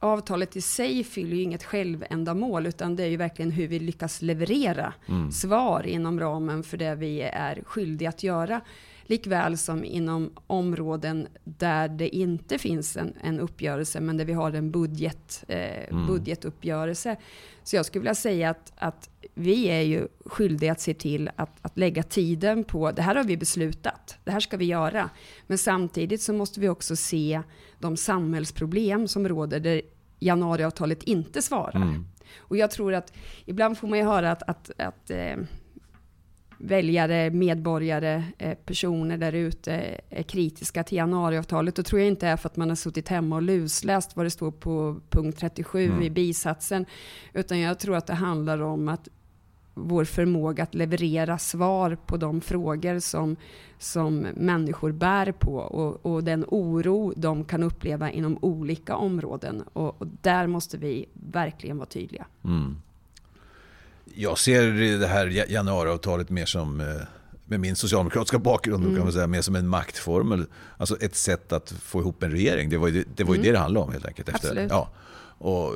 avtalet 0.00 0.56
i 0.56 0.60
sig 0.60 1.04
fyller 1.04 1.36
ju 1.36 1.42
inget 1.42 1.64
självändamål, 1.64 2.66
utan 2.66 2.96
det 2.96 3.02
är 3.02 3.08
ju 3.08 3.16
verkligen 3.16 3.50
hur 3.50 3.68
vi 3.68 3.78
lyckas 3.78 4.22
leverera 4.22 4.92
mm. 5.08 5.32
svar 5.32 5.86
inom 5.86 6.20
ramen 6.20 6.62
för 6.62 6.76
det 6.76 6.94
vi 6.94 7.20
är 7.22 7.62
skyldiga 7.66 8.08
att 8.08 8.22
göra. 8.22 8.60
Likväl 9.08 9.58
som 9.58 9.84
inom 9.84 10.30
områden 10.46 11.28
där 11.44 11.88
det 11.88 12.08
inte 12.08 12.58
finns 12.58 12.96
en, 12.96 13.14
en 13.22 13.40
uppgörelse, 13.40 14.00
men 14.00 14.16
där 14.16 14.24
vi 14.24 14.32
har 14.32 14.52
en 14.52 14.70
budget, 14.70 15.44
eh, 15.48 15.88
mm. 15.88 16.06
budgetuppgörelse. 16.06 17.16
Så 17.62 17.76
jag 17.76 17.86
skulle 17.86 18.00
vilja 18.00 18.14
säga 18.14 18.50
att, 18.50 18.72
att 18.76 19.10
vi 19.34 19.64
är 19.64 19.80
ju 19.80 20.08
skyldiga 20.24 20.72
att 20.72 20.80
se 20.80 20.94
till 20.94 21.30
att, 21.36 21.58
att 21.62 21.78
lägga 21.78 22.02
tiden 22.02 22.64
på, 22.64 22.92
det 22.92 23.02
här 23.02 23.14
har 23.14 23.24
vi 23.24 23.36
beslutat, 23.36 24.18
det 24.24 24.30
här 24.30 24.40
ska 24.40 24.56
vi 24.56 24.64
göra. 24.64 25.10
Men 25.46 25.58
samtidigt 25.58 26.22
så 26.22 26.32
måste 26.32 26.60
vi 26.60 26.68
också 26.68 26.96
se 26.96 27.42
de 27.78 27.96
samhällsproblem 27.96 29.08
som 29.08 29.28
råder 29.28 29.60
där 29.60 29.82
januariavtalet 30.18 31.02
inte 31.02 31.42
svarar. 31.42 31.76
Mm. 31.76 32.06
Och 32.38 32.56
jag 32.56 32.70
tror 32.70 32.94
att 32.94 33.12
ibland 33.44 33.78
får 33.78 33.88
man 33.88 33.98
ju 33.98 34.04
höra 34.04 34.32
att, 34.32 34.42
att, 34.42 34.70
att 34.78 35.10
eh, 35.10 35.36
väljare, 36.58 37.30
medborgare, 37.30 38.24
eh, 38.38 38.54
personer 38.54 39.18
där 39.18 39.32
ute 39.32 40.00
är 40.10 40.22
kritiska 40.22 40.84
till 40.84 40.98
januariavtalet. 40.98 41.76
Då 41.76 41.82
tror 41.82 42.00
jag 42.00 42.08
inte 42.08 42.28
är 42.28 42.36
för 42.36 42.48
att 42.48 42.56
man 42.56 42.68
har 42.68 42.76
suttit 42.76 43.08
hemma 43.08 43.36
och 43.36 43.42
lusläst 43.42 44.16
vad 44.16 44.26
det 44.26 44.30
står 44.30 44.50
på 44.50 45.00
punkt 45.10 45.38
37 45.38 45.84
mm. 45.84 46.02
i 46.02 46.10
bisatsen. 46.10 46.86
Utan 47.32 47.60
jag 47.60 47.78
tror 47.78 47.96
att 47.96 48.06
det 48.06 48.14
handlar 48.14 48.62
om 48.62 48.88
att 48.88 49.08
vår 49.78 50.04
förmåga 50.04 50.62
att 50.62 50.74
leverera 50.74 51.38
svar 51.38 51.98
på 52.06 52.16
de 52.16 52.40
frågor 52.40 52.98
som, 52.98 53.36
som 53.78 54.26
människor 54.34 54.92
bär 54.92 55.32
på 55.32 55.56
och, 55.56 56.06
och 56.06 56.24
den 56.24 56.44
oro 56.48 57.12
de 57.16 57.44
kan 57.44 57.62
uppleva 57.62 58.10
inom 58.10 58.38
olika 58.40 58.96
områden. 58.96 59.62
Och, 59.72 60.00
och 60.00 60.06
där 60.22 60.46
måste 60.46 60.78
vi 60.78 61.06
verkligen 61.12 61.76
vara 61.76 61.86
tydliga. 61.86 62.26
Mm. 62.44 62.76
Jag 64.14 64.38
ser 64.38 64.98
det 64.98 65.06
här 65.06 65.26
januariavtalet 65.50 66.30
mer 66.30 66.46
som, 66.46 66.80
eh, 66.80 66.86
med 67.44 67.60
min 67.60 67.76
socialdemokratiska 67.76 68.38
bakgrund, 68.38 68.84
mm. 68.84 68.96
kan 68.96 69.04
man 69.04 69.12
säga, 69.12 69.26
mer 69.26 69.42
som 69.42 69.56
en 69.56 69.68
maktformel. 69.68 70.46
Alltså 70.76 70.96
ett 71.00 71.16
sätt 71.16 71.52
att 71.52 71.70
få 71.70 72.00
ihop 72.00 72.22
en 72.22 72.30
regering. 72.30 72.70
Det 72.70 72.78
var 72.78 72.88
ju 72.88 73.04
det, 73.16 73.24
var 73.24 73.34
ju 73.34 73.38
mm. 73.38 73.46
det 73.46 73.52
det 73.52 73.58
handlade 73.58 73.86
om 73.86 73.92
helt 73.92 74.06
enkelt. 74.06 74.28
Efter, 74.28 74.48
Absolut. 74.48 74.70
Ja, 74.70 74.88
och 75.38 75.74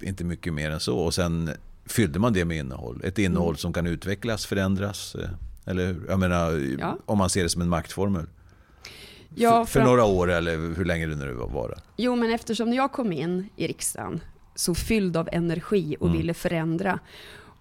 inte 0.00 0.24
mycket 0.24 0.52
mer 0.52 0.70
än 0.70 0.80
så. 0.80 0.98
Och 0.98 1.14
sen 1.14 1.50
fyllde 1.86 2.18
man 2.18 2.32
det 2.32 2.44
med 2.44 2.56
innehåll. 2.56 3.00
Ett 3.04 3.18
innehåll 3.18 3.48
mm. 3.48 3.56
som 3.56 3.72
kan 3.72 3.86
utvecklas, 3.86 4.46
förändras. 4.46 5.14
Eh, 5.14 5.28
eller 5.64 5.86
hur? 5.86 6.04
Jag 6.08 6.18
menar, 6.18 6.76
ja. 6.80 6.98
om 7.04 7.18
man 7.18 7.30
ser 7.30 7.42
det 7.42 7.48
som 7.48 7.62
en 7.62 7.68
maktformel. 7.68 8.26
Ja, 9.34 9.66
för, 9.66 9.80
för 9.80 9.86
några 9.86 10.04
år 10.04 10.30
eller 10.30 10.76
hur 10.76 10.84
länge 10.84 11.06
det 11.06 11.16
nu 11.16 11.32
var. 11.32 11.74
Jo, 11.96 12.16
men 12.16 12.32
eftersom 12.32 12.72
jag 12.72 12.92
kom 12.92 13.12
in 13.12 13.48
i 13.56 13.66
riksdagen 13.66 14.20
så 14.54 14.74
fylld 14.74 15.16
av 15.16 15.28
energi 15.32 15.96
och 16.00 16.06
mm. 16.06 16.18
ville 16.18 16.34
förändra 16.34 16.98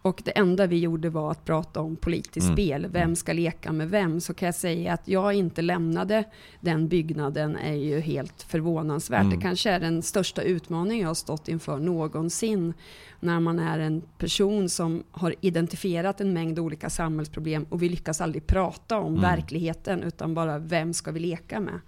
och 0.02 0.22
det 0.26 0.32
enda 0.38 0.68
vi 0.68 0.80
gjorde 0.80 1.10
var 1.10 1.32
att 1.32 1.46
prata 1.46 1.82
om 1.82 1.96
politiskt 1.96 2.46
mm. 2.46 2.56
spel. 2.56 2.88
Vem 2.92 3.02
mm. 3.02 3.16
ska 3.16 3.34
leka 3.34 3.72
med 3.72 3.90
vem? 3.90 4.22
Så 4.22 4.34
kan 4.34 4.46
jag 4.46 4.56
säga 4.56 4.94
att 4.94 5.08
jag 5.08 5.34
inte 5.34 5.62
lämnade 5.62 6.24
den 6.60 6.88
byggnaden 6.88 7.56
är 7.56 7.74
ju 7.74 8.00
helt 8.00 8.42
förvånansvärt. 8.42 9.22
Mm. 9.22 9.36
Det 9.36 9.42
kanske 9.42 9.70
är 9.70 9.80
den 9.80 10.02
största 10.02 10.42
utmaningen 10.42 11.02
jag 11.02 11.10
har 11.10 11.14
stått 11.14 11.48
inför 11.48 11.78
någonsin. 11.78 12.74
När 13.20 13.40
man 13.40 13.60
är 13.60 13.80
en 13.80 14.02
person 14.18 14.70
som 14.70 15.04
har 15.12 15.36
identifierat 15.42 16.22
en 16.22 16.34
mängd 16.34 16.60
olika 16.60 16.90
samhällsproblem 16.90 17.66
och 17.70 17.84
vi 17.84 17.90
lyckas 17.90 18.22
aldrig 18.22 18.48
prata 18.48 19.00
om 19.00 19.14
mm. 19.14 19.22
verkligheten 19.22 20.04
utan 20.04 20.34
bara 20.34 20.60
vem 20.60 20.94
ska 20.94 21.12
vi 21.12 21.20
leka 21.20 21.60
med? 21.60 21.80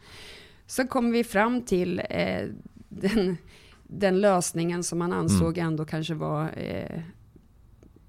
Så 0.68 0.88
kommer 0.88 1.12
vi 1.12 1.24
fram 1.24 1.62
till 1.62 2.02
eh, 2.10 2.48
den, 2.90 3.38
den 3.84 4.22
lösningen 4.22 4.84
som 4.84 5.00
man 5.00 5.14
ansåg 5.14 5.58
mm. 5.58 5.68
ändå 5.68 5.86
kanske 5.86 6.14
var 6.14 6.52
eh, 6.58 7.02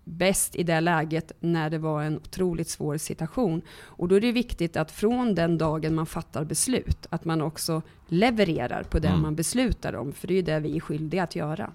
bäst 0.04 0.56
i 0.56 0.62
det 0.62 0.80
läget 0.80 1.32
när 1.40 1.70
det 1.70 1.78
var 1.78 2.02
en 2.02 2.16
otroligt 2.16 2.68
svår 2.68 2.96
situation. 2.96 3.62
Och 3.82 4.08
då 4.08 4.14
är 4.14 4.20
det 4.20 4.32
viktigt 4.32 4.76
att 4.76 4.90
från 4.90 5.34
den 5.34 5.58
dagen 5.58 5.94
man 5.94 6.06
fattar 6.06 6.44
beslut, 6.44 7.06
att 7.10 7.24
man 7.24 7.42
också 7.42 7.82
levererar 8.08 8.82
på 8.82 8.98
det 8.98 9.08
mm. 9.08 9.22
man 9.22 9.34
beslutar 9.34 9.94
om. 9.94 10.12
För 10.12 10.26
det 10.26 10.34
är 10.34 10.36
ju 10.36 10.42
det 10.42 10.60
vi 10.60 10.76
är 10.76 10.80
skyldiga 10.80 11.22
att 11.22 11.36
göra. 11.36 11.70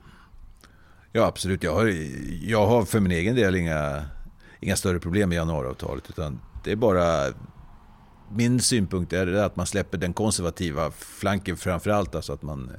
Ja, 1.12 1.26
absolut. 1.26 1.64
Jag 1.64 1.74
har, 1.74 1.94
jag 2.42 2.68
har 2.68 2.86
för 2.86 3.00
min 3.00 3.12
egen 3.12 3.36
del 3.36 3.56
inga, 3.56 4.06
inga 4.60 4.76
större 4.76 5.00
problem 5.00 5.30
med 5.30 5.36
januariavtalet. 5.36 6.10
Utan 6.10 6.40
det 6.64 6.72
är 6.72 6.76
bara... 6.76 7.26
Min 8.32 8.60
synpunkt 8.60 9.14
är 9.14 9.34
att 9.34 9.56
man 9.56 9.66
släpper 9.66 9.98
den 9.98 10.14
konservativa 10.14 10.92
flanken 10.92 11.58
framför 11.58 11.90
allt. 11.90 12.16
Alltså 12.16 12.34
att 12.34 12.42
man 12.42 12.72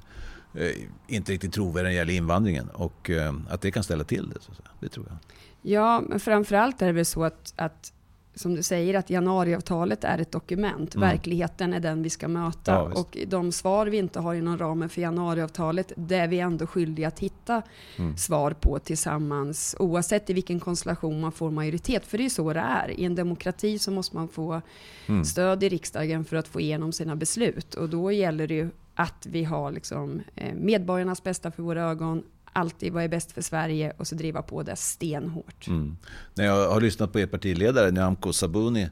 inte 1.06 1.32
riktigt 1.32 1.52
trovärdig 1.52 1.84
när 1.84 1.90
det 1.90 1.96
gäller 1.96 2.14
invandringen. 2.14 2.68
Och 2.68 3.10
eh, 3.10 3.34
att 3.48 3.60
det 3.60 3.70
kan 3.70 3.82
ställa 3.82 4.04
till 4.04 4.28
det. 4.28 4.40
Så 4.40 4.52
det 4.80 4.88
tror 4.88 5.06
jag. 5.08 5.16
Ja, 5.62 6.02
men 6.08 6.20
framförallt 6.20 6.82
är 6.82 6.86
det 6.86 6.92
väl 6.92 7.04
så 7.04 7.24
att, 7.24 7.52
att 7.56 7.92
som 8.34 8.54
du 8.54 8.62
säger, 8.62 8.94
att 8.94 9.10
januariavtalet 9.10 10.04
är 10.04 10.18
ett 10.18 10.32
dokument. 10.32 10.94
Mm. 10.94 11.08
Verkligheten 11.08 11.74
är 11.74 11.80
den 11.80 12.02
vi 12.02 12.10
ska 12.10 12.28
möta. 12.28 12.72
Ja, 12.72 12.82
och 12.82 13.16
de 13.26 13.52
svar 13.52 13.86
vi 13.86 13.96
inte 13.96 14.20
har 14.20 14.34
inom 14.34 14.58
ramen 14.58 14.88
för 14.88 15.00
januariavtalet, 15.00 15.92
det 15.96 16.16
är 16.16 16.28
vi 16.28 16.40
ändå 16.40 16.66
skyldiga 16.66 17.08
att 17.08 17.18
hitta 17.18 17.62
mm. 17.96 18.16
svar 18.16 18.50
på 18.50 18.78
tillsammans. 18.78 19.76
Oavsett 19.78 20.30
i 20.30 20.32
vilken 20.32 20.60
konstellation 20.60 21.20
man 21.20 21.32
får 21.32 21.50
majoritet. 21.50 22.06
För 22.06 22.18
det 22.18 22.22
är 22.22 22.24
ju 22.24 22.30
så 22.30 22.52
det 22.52 22.60
är. 22.60 23.00
I 23.00 23.04
en 23.04 23.14
demokrati 23.14 23.78
så 23.78 23.90
måste 23.90 24.16
man 24.16 24.28
få 24.28 24.60
mm. 25.06 25.24
stöd 25.24 25.62
i 25.62 25.68
riksdagen 25.68 26.24
för 26.24 26.36
att 26.36 26.48
få 26.48 26.60
igenom 26.60 26.92
sina 26.92 27.16
beslut. 27.16 27.74
Och 27.74 27.88
då 27.88 28.12
gäller 28.12 28.46
det 28.46 28.54
ju 28.54 28.70
att 29.00 29.26
vi 29.26 29.44
har 29.44 29.72
liksom, 29.72 30.22
eh, 30.34 30.54
medborgarnas 30.54 31.22
bästa 31.22 31.50
för 31.50 31.62
våra 31.62 31.82
ögon, 31.82 32.22
alltid 32.52 32.92
vad 32.92 33.04
är 33.04 33.08
bäst 33.08 33.32
för 33.32 33.42
Sverige 33.42 33.92
och 33.96 34.06
så 34.06 34.14
driva 34.14 34.42
på 34.42 34.62
det 34.62 34.76
stenhårt. 34.76 35.66
Mm. 35.66 35.96
När 36.34 36.44
jag 36.44 36.70
har 36.70 36.80
lyssnat 36.80 37.12
på 37.12 37.20
er 37.20 37.26
partiledare 37.26 37.90
Nyamko 37.90 38.32
Sabuni 38.32 38.82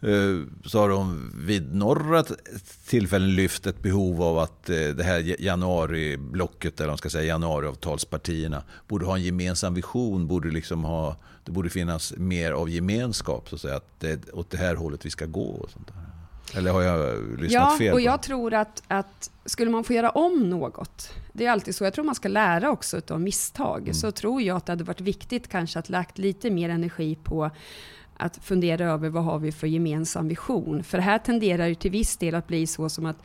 eh, 0.00 0.42
så 0.64 0.78
har 0.78 0.88
de 0.88 1.32
vid 1.46 1.74
några 1.74 2.24
tillfällen 2.86 3.34
lyft 3.34 3.66
ett 3.66 3.82
behov 3.82 4.22
av 4.22 4.38
att 4.38 4.70
eh, 4.70 4.76
det 4.76 5.04
här 5.04 5.42
januariblocket, 5.42 6.80
eller 6.80 6.88
man 6.88 6.98
ska 6.98 7.10
säga 7.10 7.24
januariavtalspartierna, 7.24 8.62
borde 8.88 9.06
ha 9.06 9.16
en 9.16 9.22
gemensam 9.22 9.74
vision, 9.74 10.26
borde 10.26 10.50
liksom 10.50 10.84
ha, 10.84 11.16
det 11.44 11.52
borde 11.52 11.70
finnas 11.70 12.14
mer 12.16 12.52
av 12.52 12.70
gemenskap, 12.70 13.48
så 13.48 13.54
att 13.54 13.60
säga, 13.60 13.76
att 13.76 14.00
det 14.00 14.10
är 14.10 14.38
åt 14.38 14.50
det 14.50 14.58
här 14.58 14.74
hållet 14.74 15.06
vi 15.06 15.10
ska 15.10 15.26
gå. 15.26 15.46
Och 15.46 15.70
sånt 15.70 15.86
där. 15.86 16.11
Eller 16.54 16.72
har 16.72 16.82
jag 16.82 17.22
lyssnat 17.30 17.52
ja, 17.52 17.74
fel? 17.78 17.86
Ja, 17.86 17.92
och 17.92 18.00
jag 18.00 18.22
tror 18.22 18.54
att, 18.54 18.82
att 18.88 19.30
skulle 19.44 19.70
man 19.70 19.84
få 19.84 19.92
göra 19.92 20.10
om 20.10 20.50
något, 20.50 21.14
det 21.32 21.46
är 21.46 21.50
alltid 21.50 21.74
så, 21.74 21.84
jag 21.84 21.94
tror 21.94 22.04
man 22.04 22.14
ska 22.14 22.28
lära 22.28 22.70
också 22.70 23.00
av 23.10 23.20
misstag, 23.20 23.82
mm. 23.82 23.94
så 23.94 24.12
tror 24.12 24.42
jag 24.42 24.56
att 24.56 24.66
det 24.66 24.72
hade 24.72 24.84
varit 24.84 25.00
viktigt 25.00 25.48
kanske 25.48 25.78
att 25.78 25.88
lagt 25.88 26.18
lite 26.18 26.50
mer 26.50 26.68
energi 26.68 27.18
på 27.22 27.50
att 28.16 28.36
fundera 28.36 28.84
över 28.84 29.08
vad 29.08 29.24
har 29.24 29.38
vi 29.38 29.52
för 29.52 29.66
gemensam 29.66 30.28
vision. 30.28 30.84
För 30.84 30.98
det 30.98 31.04
här 31.04 31.18
tenderar 31.18 31.66
ju 31.66 31.74
till 31.74 31.90
viss 31.90 32.16
del 32.16 32.34
att 32.34 32.46
bli 32.46 32.66
så 32.66 32.88
som 32.88 33.06
att 33.06 33.16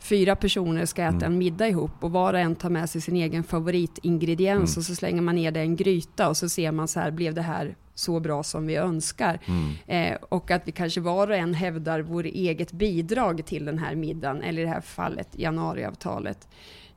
fyra 0.00 0.36
personer 0.36 0.86
ska 0.86 1.02
äta 1.02 1.16
mm. 1.16 1.32
en 1.32 1.38
middag 1.38 1.68
ihop 1.68 1.90
och 2.00 2.10
var 2.12 2.34
och 2.34 2.40
en 2.40 2.54
tar 2.54 2.70
med 2.70 2.90
sig 2.90 3.00
sin 3.00 3.16
egen 3.16 3.44
favoritingrediens 3.44 4.76
mm. 4.76 4.80
och 4.80 4.84
så 4.84 4.94
slänger 4.94 5.22
man 5.22 5.34
ner 5.34 5.50
det 5.50 5.60
i 5.60 5.62
en 5.62 5.76
gryta 5.76 6.28
och 6.28 6.36
så 6.36 6.48
ser 6.48 6.72
man 6.72 6.88
så 6.88 7.00
här, 7.00 7.10
blev 7.10 7.34
det 7.34 7.42
här 7.42 7.76
så 7.94 8.20
bra 8.20 8.42
som 8.42 8.66
vi 8.66 8.76
önskar. 8.76 9.38
Mm. 9.46 9.72
Eh, 9.86 10.18
och 10.28 10.50
att 10.50 10.68
vi 10.68 10.72
kanske 10.72 11.00
var 11.00 11.28
och 11.28 11.36
en 11.36 11.54
hävdar 11.54 12.00
vår 12.00 12.24
eget 12.24 12.72
bidrag 12.72 13.46
till 13.46 13.64
den 13.64 13.78
här 13.78 13.94
middagen, 13.94 14.42
eller 14.42 14.62
i 14.62 14.64
det 14.64 14.70
här 14.70 14.80
fallet 14.80 15.28
januariavtalet. 15.32 16.48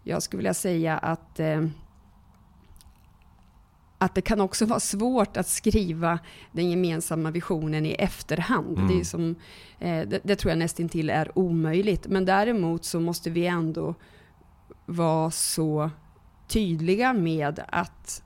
Jag 0.04 0.24
skulle 0.24 0.38
vilja 0.38 0.54
säga 0.54 0.98
att 0.98 1.40
eh, 1.40 1.66
att 3.98 4.16
det 4.16 4.22
kan 4.22 4.42
också 4.42 4.66
vara 4.66 4.80
svårt 4.80 5.38
att 5.38 5.48
skriva 5.48 6.20
den 6.52 6.70
gemensamma 6.70 7.32
visionen 7.32 7.86
i 7.86 7.92
efterhand. 7.92 8.78
Mm. 8.78 8.88
Det, 8.88 9.00
är 9.00 9.04
som, 9.04 9.36
eh, 9.80 10.08
det, 10.08 10.20
det, 10.24 10.36
tror 10.36 10.52
jag 10.52 10.60
nästintill 10.60 11.10
är 11.10 11.38
omöjligt. 11.40 12.08
Men 12.08 12.26
däremot 12.26 12.86
så 12.86 13.00
måste 13.00 13.30
vi 13.30 13.46
ändå 13.46 13.96
vara 14.86 15.32
så 15.32 15.90
tydliga 16.48 17.14
med 17.14 17.60
att 17.68 18.24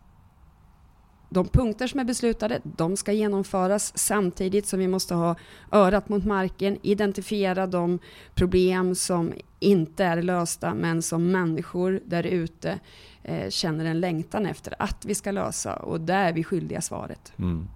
de 1.29 1.47
punkter 1.47 1.87
som 1.87 1.99
är 1.99 2.03
beslutade, 2.03 2.61
de 2.63 2.97
ska 2.97 3.11
genomföras 3.11 3.97
samtidigt 3.97 4.67
som 4.67 4.79
vi 4.79 4.87
måste 4.87 5.13
ha 5.13 5.35
örat 5.71 6.09
mot 6.09 6.25
marken, 6.25 6.77
identifiera 6.81 7.67
de 7.67 7.99
problem 8.35 8.95
som 8.95 9.33
inte 9.59 10.03
är 10.03 10.21
lösta, 10.21 10.73
men 10.73 11.01
som 11.01 11.31
människor 11.31 12.01
där 12.05 12.23
ute 12.23 12.79
eh, 13.23 13.49
känner 13.49 13.85
en 13.85 13.99
längtan 13.99 14.45
efter 14.45 14.73
att 14.79 15.05
vi 15.05 15.15
ska 15.15 15.31
lösa. 15.31 15.75
Och 15.75 16.01
där 16.01 16.25
är 16.25 16.33
vi 16.33 16.43
skyldiga 16.43 16.81
svaret. 16.81 17.33
Mm. 17.37 17.67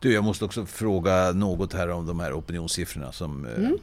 Du, 0.00 0.12
jag 0.12 0.24
måste 0.24 0.44
också 0.44 0.66
fråga 0.66 1.32
något 1.32 1.72
här 1.72 1.88
om 1.88 2.06
de 2.06 2.20
här 2.20 2.32
opinionssiffrorna 2.32 3.12
som 3.12 3.46
eh, 3.46 3.54
mm. 3.54 3.78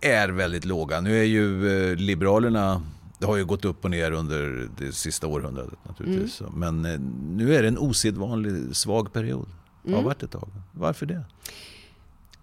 är 0.00 0.28
väldigt 0.28 0.64
låga. 0.64 1.00
Nu 1.00 1.18
är 1.18 1.24
ju 1.24 1.68
eh, 1.90 1.96
Liberalerna 1.96 2.82
det 3.22 3.26
har 3.26 3.36
ju 3.36 3.44
gått 3.44 3.64
upp 3.64 3.84
och 3.84 3.90
ner 3.90 4.12
under 4.12 4.68
det 4.78 4.92
sista 4.92 5.26
århundradet 5.26 5.78
naturligtvis. 5.84 6.40
Mm. 6.40 6.52
Men 6.54 6.84
eh, 6.84 7.00
nu 7.36 7.54
är 7.54 7.62
det 7.62 7.68
en 7.68 7.78
osedvanligt 7.78 8.76
svag 8.76 9.12
period. 9.12 9.46
Det 9.82 9.90
har 9.90 9.98
mm. 9.98 10.04
varit 10.04 10.22
ett 10.22 10.30
tag. 10.30 10.48
Varför 10.72 11.06
det? 11.06 11.24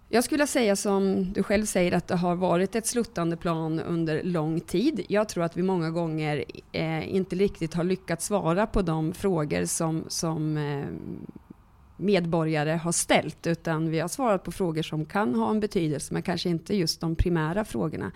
Jag 0.08 0.24
skulle 0.24 0.46
säga 0.46 0.76
som 0.76 1.32
du 1.32 1.42
själv 1.42 1.66
säger 1.66 1.92
att 1.92 2.08
det 2.08 2.16
har 2.16 2.34
varit 2.34 2.74
ett 2.74 2.86
sluttande 2.86 3.36
plan 3.36 3.80
under 3.80 4.22
lång 4.22 4.60
tid. 4.60 5.04
Jag 5.08 5.28
tror 5.28 5.44
att 5.44 5.56
vi 5.56 5.62
många 5.62 5.90
gånger 5.90 6.44
eh, 6.72 7.14
inte 7.14 7.36
riktigt 7.36 7.74
har 7.74 7.84
lyckats 7.84 8.26
svara 8.26 8.66
på 8.66 8.82
de 8.82 9.12
frågor 9.12 9.64
som, 9.64 10.04
som 10.08 10.56
eh, 10.56 10.84
medborgare 11.96 12.70
har 12.70 12.92
ställt, 12.92 13.46
utan 13.46 13.90
vi 13.90 14.00
har 14.00 14.08
svarat 14.08 14.44
på 14.44 14.52
frågor 14.52 14.82
som 14.82 15.04
kan 15.04 15.34
ha 15.34 15.50
en 15.50 15.60
betydelse, 15.60 16.14
men 16.14 16.22
kanske 16.22 16.48
inte 16.48 16.76
just 16.76 17.00
de 17.00 17.16
primära 17.16 17.64
frågorna. 17.64 18.12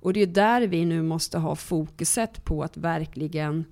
Och 0.00 0.12
det 0.12 0.22
är 0.22 0.26
där 0.26 0.62
vi 0.62 0.84
nu 0.84 1.02
måste 1.02 1.38
ha 1.38 1.56
fokuset 1.56 2.44
på 2.44 2.62
att 2.62 2.76
verkligen 2.76 3.64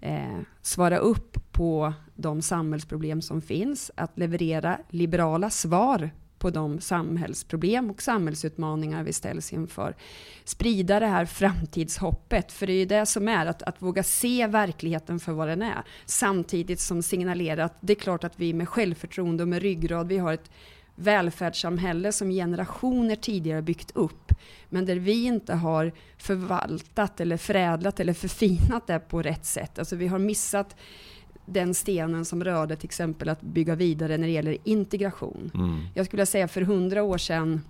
eh, 0.00 0.40
svara 0.62 0.98
upp 0.98 1.52
på 1.52 1.92
de 2.14 2.42
samhällsproblem 2.42 3.22
som 3.22 3.42
finns, 3.42 3.90
att 3.94 4.18
leverera 4.18 4.78
liberala 4.90 5.50
svar 5.50 6.10
på 6.42 6.50
de 6.50 6.80
samhällsproblem 6.80 7.90
och 7.90 8.02
samhällsutmaningar 8.02 9.04
vi 9.04 9.12
ställs 9.12 9.52
inför. 9.52 9.96
Sprida 10.44 11.00
det 11.00 11.06
här 11.06 11.26
framtidshoppet, 11.26 12.52
för 12.52 12.66
det 12.66 12.72
är 12.72 12.78
ju 12.78 12.84
det 12.84 13.06
som 13.06 13.28
är 13.28 13.46
att, 13.46 13.62
att 13.62 13.82
våga 13.82 14.02
se 14.02 14.46
verkligheten 14.46 15.20
för 15.20 15.32
vad 15.32 15.48
den 15.48 15.62
är. 15.62 15.82
Samtidigt 16.06 16.80
som 16.80 17.02
signalera 17.02 17.64
att 17.64 17.78
det 17.80 17.92
är 17.92 18.00
klart 18.00 18.24
att 18.24 18.40
vi 18.40 18.52
med 18.52 18.68
självförtroende 18.68 19.42
och 19.42 19.48
med 19.48 19.62
ryggrad, 19.62 20.08
vi 20.08 20.18
har 20.18 20.32
ett 20.32 20.50
välfärdssamhälle 20.94 22.12
som 22.12 22.30
generationer 22.30 23.16
tidigare 23.16 23.62
byggt 23.62 23.90
upp, 23.94 24.32
men 24.68 24.86
där 24.86 24.96
vi 24.96 25.24
inte 25.24 25.54
har 25.54 25.92
förvaltat 26.16 27.20
eller 27.20 27.36
förädlat 27.36 28.00
eller 28.00 28.12
förfinat 28.12 28.86
det 28.86 28.98
på 28.98 29.22
rätt 29.22 29.44
sätt. 29.44 29.78
Alltså 29.78 29.96
vi 29.96 30.06
har 30.06 30.18
missat 30.18 30.76
den 31.46 31.74
stenen 31.74 32.24
som 32.24 32.44
rörde 32.44 32.76
till 32.76 32.86
exempel 32.86 33.28
att 33.28 33.40
bygga 33.40 33.74
vidare 33.74 34.16
när 34.16 34.26
det 34.26 34.32
gäller 34.32 34.56
integration. 34.64 35.50
Mm. 35.54 35.80
Jag 35.94 36.06
skulle 36.06 36.26
säga 36.26 36.48
för 36.48 36.62
hundra 36.62 37.02
år 37.02 37.18
sedan 37.18 37.60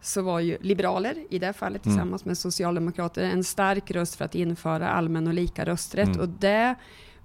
så 0.00 0.22
var 0.22 0.40
ju 0.40 0.58
liberaler 0.60 1.24
i 1.30 1.38
det 1.38 1.52
fallet 1.52 1.86
mm. 1.86 1.94
tillsammans 1.94 2.22
mm. 2.22 2.30
med 2.30 2.38
socialdemokrater 2.38 3.22
en 3.22 3.44
stark 3.44 3.90
röst 3.90 4.14
för 4.14 4.24
att 4.24 4.34
införa 4.34 4.88
allmän 4.88 5.26
och 5.26 5.34
lika 5.34 5.64
rösträtt. 5.64 6.08
Mm. 6.08 6.20
Och 6.20 6.28
det 6.28 6.74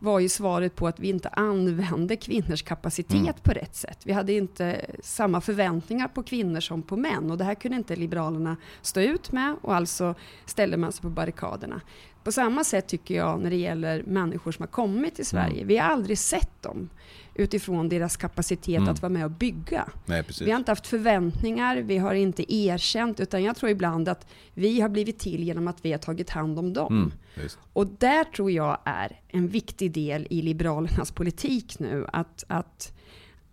var 0.01 0.19
ju 0.19 0.29
svaret 0.29 0.75
på 0.75 0.87
att 0.87 0.99
vi 0.99 1.09
inte 1.09 1.29
använde 1.29 2.15
kvinnors 2.15 2.63
kapacitet 2.63 3.13
mm. 3.13 3.33
på 3.43 3.51
rätt 3.51 3.75
sätt. 3.75 3.99
Vi 4.03 4.11
hade 4.11 4.33
inte 4.33 4.85
samma 5.03 5.41
förväntningar 5.41 6.07
på 6.07 6.23
kvinnor 6.23 6.59
som 6.59 6.83
på 6.83 6.97
män 6.97 7.31
och 7.31 7.37
det 7.37 7.43
här 7.43 7.55
kunde 7.55 7.77
inte 7.77 7.95
Liberalerna 7.95 8.57
stå 8.81 8.99
ut 8.99 9.31
med 9.31 9.55
och 9.61 9.75
alltså 9.75 10.15
ställde 10.45 10.77
man 10.77 10.91
sig 10.91 11.01
på 11.01 11.09
barrikaderna. 11.09 11.81
På 12.23 12.31
samma 12.31 12.63
sätt 12.63 12.87
tycker 12.87 13.15
jag 13.15 13.39
när 13.41 13.49
det 13.49 13.55
gäller 13.55 14.03
människor 14.03 14.51
som 14.51 14.63
har 14.63 14.67
kommit 14.67 15.15
till 15.15 15.25
Sverige. 15.25 15.55
Mm. 15.55 15.67
Vi 15.67 15.77
har 15.77 15.89
aldrig 15.89 16.17
sett 16.17 16.61
dem 16.61 16.89
utifrån 17.35 17.89
deras 17.89 18.17
kapacitet 18.17 18.77
mm. 18.77 18.89
att 18.89 19.01
vara 19.01 19.09
med 19.09 19.25
och 19.25 19.31
bygga. 19.31 19.89
Nej, 20.05 20.23
vi 20.41 20.51
har 20.51 20.59
inte 20.59 20.71
haft 20.71 20.87
förväntningar, 20.87 21.77
vi 21.77 21.97
har 21.97 22.13
inte 22.13 22.55
erkänt, 22.55 23.19
utan 23.19 23.43
jag 23.43 23.55
tror 23.55 23.71
ibland 23.71 24.09
att 24.09 24.27
vi 24.53 24.81
har 24.81 24.89
blivit 24.89 25.19
till 25.19 25.43
genom 25.43 25.67
att 25.67 25.85
vi 25.85 25.91
har 25.91 25.99
tagit 25.99 26.29
hand 26.29 26.59
om 26.59 26.73
dem. 26.73 27.11
Mm, 27.35 27.49
och 27.73 27.87
där 27.87 28.23
tror 28.23 28.51
jag 28.51 28.77
är 28.85 29.19
en 29.27 29.47
viktig 29.47 29.91
del 29.91 30.27
i 30.29 30.41
Liberalernas 30.41 31.11
politik 31.11 31.79
nu, 31.79 32.05
att, 32.13 32.43
att, 32.47 32.93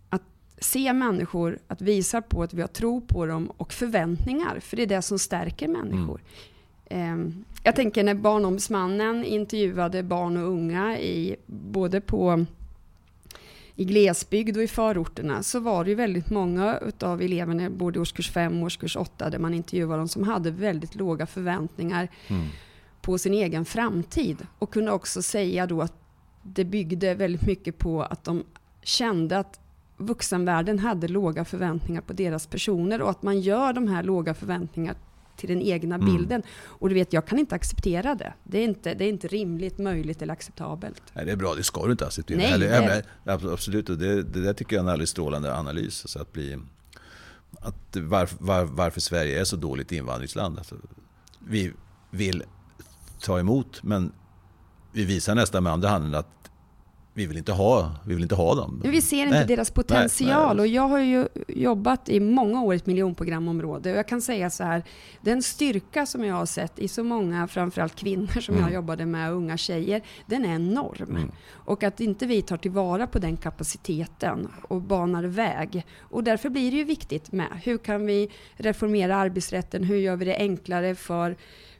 att 0.09 0.23
se 0.57 0.93
människor, 0.93 1.59
att 1.67 1.81
visa 1.81 2.21
på 2.21 2.43
att 2.43 2.53
vi 2.53 2.61
har 2.61 2.67
tro 2.67 3.01
på 3.01 3.25
dem 3.25 3.51
och 3.57 3.73
förväntningar, 3.73 4.59
för 4.59 4.77
det 4.77 4.83
är 4.83 4.87
det 4.87 5.01
som 5.01 5.19
stärker 5.19 5.67
människor. 5.67 6.21
Mm. 6.89 7.45
Jag 7.63 7.75
tänker 7.75 8.03
när 8.03 8.13
Barnombudsmannen 8.13 9.25
intervjuade 9.25 10.03
barn 10.03 10.37
och 10.37 10.49
unga 10.49 10.99
i, 10.99 11.35
både 11.45 12.01
på 12.01 12.45
i 13.79 13.85
glesbygd 13.85 14.57
och 14.57 14.63
i 14.63 14.67
förorterna 14.67 15.43
så 15.43 15.59
var 15.59 15.83
det 15.83 15.89
ju 15.89 15.95
väldigt 15.95 16.29
många 16.29 16.79
av 17.01 17.21
eleverna, 17.21 17.69
både 17.69 17.97
i 17.97 18.01
årskurs 18.01 18.31
5 18.31 18.57
och 18.59 18.65
årskurs 18.65 18.95
8, 18.95 19.29
där 19.29 19.39
man 19.39 19.53
intervjuade 19.53 19.97
dem, 19.97 20.07
som 20.07 20.23
hade 20.23 20.51
väldigt 20.51 20.95
låga 20.95 21.25
förväntningar 21.25 22.07
mm. 22.27 22.47
på 23.01 23.17
sin 23.17 23.33
egen 23.33 23.65
framtid. 23.65 24.47
Och 24.59 24.73
kunde 24.73 24.91
också 24.91 25.21
säga 25.21 25.67
då 25.67 25.81
att 25.81 25.93
det 26.43 26.65
byggde 26.65 27.15
väldigt 27.15 27.41
mycket 27.41 27.77
på 27.77 28.03
att 28.03 28.23
de 28.23 28.43
kände 28.83 29.37
att 29.37 29.59
vuxenvärlden 29.97 30.79
hade 30.79 31.07
låga 31.07 31.45
förväntningar 31.45 32.01
på 32.01 32.13
deras 32.13 32.47
personer 32.47 33.01
och 33.01 33.09
att 33.09 33.23
man 33.23 33.39
gör 33.39 33.73
de 33.73 33.87
här 33.87 34.03
låga 34.03 34.33
förväntningarna 34.33 34.97
till 35.39 35.49
den 35.49 35.61
egna 35.61 35.95
mm. 35.95 36.15
bilden. 36.15 36.43
Och 36.61 36.89
du 36.89 36.95
vet, 36.95 37.13
jag 37.13 37.25
kan 37.25 37.39
inte 37.39 37.55
acceptera 37.55 38.15
det. 38.15 38.33
Det 38.43 38.57
är 38.57 38.63
inte, 38.63 38.93
det 38.93 39.05
är 39.05 39.09
inte 39.09 39.27
rimligt, 39.27 39.77
möjligt 39.77 40.21
eller 40.21 40.33
acceptabelt. 40.33 41.01
Nej, 41.13 41.25
det 41.25 41.31
är 41.31 41.35
bra, 41.35 41.55
det 41.55 41.63
ska 41.63 41.85
du 41.85 41.91
inte 41.91 42.07
acceptera. 42.07 42.37
Nej, 42.37 43.03
det... 43.23 43.33
Absolut, 43.33 43.85
det, 43.85 44.23
det 44.23 44.41
där 44.41 44.53
tycker 44.53 44.75
jag 44.75 44.83
är 44.83 44.87
en 44.87 44.93
alldeles 44.93 45.09
strålande 45.09 45.55
analys. 45.55 46.03
Alltså 46.03 46.19
att 46.19 46.33
bli, 46.33 46.57
att 47.61 47.95
var, 47.95 48.29
var, 48.39 48.63
varför 48.63 49.01
Sverige 49.01 49.39
är 49.39 49.43
så 49.43 49.55
dåligt 49.55 49.91
invandringsland. 49.91 50.57
Alltså, 50.57 50.75
vi 51.47 51.73
vill 52.11 52.43
ta 53.21 53.39
emot, 53.39 53.83
men 53.83 54.11
vi 54.91 55.05
visar 55.05 55.35
nästan 55.35 55.63
med 55.63 55.73
andra 55.73 55.89
handen 55.89 56.15
att 56.15 56.38
vi 57.13 57.25
vill 57.25 57.37
inte 57.37 57.51
ha, 57.51 57.91
vi 58.05 58.13
vill 58.13 58.23
inte 58.23 58.35
ha 58.35 58.55
dem. 58.55 58.81
Vi 58.85 59.01
ser 59.01 59.23
inte 59.23 59.37
nej. 59.37 59.47
deras 59.47 59.71
potential. 59.71 60.47
Nej, 60.47 60.55
nej. 60.55 60.61
Och 60.61 60.67
jag 60.67 60.87
har 60.87 60.99
ju 60.99 61.27
jobbat 61.47 62.09
i 62.09 62.19
många 62.19 62.61
år 62.61 62.73
i 62.73 62.77
ett 62.77 62.85
miljonprogramområde. 62.85 63.91
Och 63.91 63.97
jag 63.97 64.07
kan 64.07 64.21
säga 64.21 64.49
så 64.49 64.63
här, 64.63 64.83
den 65.21 65.43
styrka 65.43 66.05
som 66.05 66.23
jag 66.23 66.35
har 66.35 66.45
sett 66.45 66.79
i 66.79 66.87
så 66.87 67.03
många, 67.03 67.47
framförallt 67.47 67.95
kvinnor 67.95 68.41
som 68.41 68.55
mm. 68.55 68.65
jag 68.65 68.73
jobbade 68.73 69.05
med, 69.05 69.31
unga 69.31 69.57
tjejer, 69.57 70.01
den 70.25 70.45
är 70.45 70.55
enorm. 70.55 71.15
Mm. 71.15 71.31
Och 71.51 71.83
att 71.83 71.99
inte 71.99 72.25
vi 72.25 72.41
tar 72.41 72.57
tillvara 72.57 73.07
på 73.07 73.19
den 73.19 73.37
kapaciteten 73.37 74.47
och 74.67 74.81
banar 74.81 75.23
väg. 75.23 75.85
Och 75.99 76.23
därför 76.23 76.49
blir 76.49 76.71
det 76.71 76.77
ju 76.77 76.83
viktigt 76.83 77.31
med, 77.31 77.47
hur 77.63 77.77
kan 77.77 78.05
vi 78.05 78.31
reformera 78.55 79.15
arbetsrätten? 79.15 79.83
Hur 79.83 79.97
gör 79.97 80.15
vi 80.15 80.25
det 80.25 80.35
enklare 80.35 80.95
för 80.95 81.37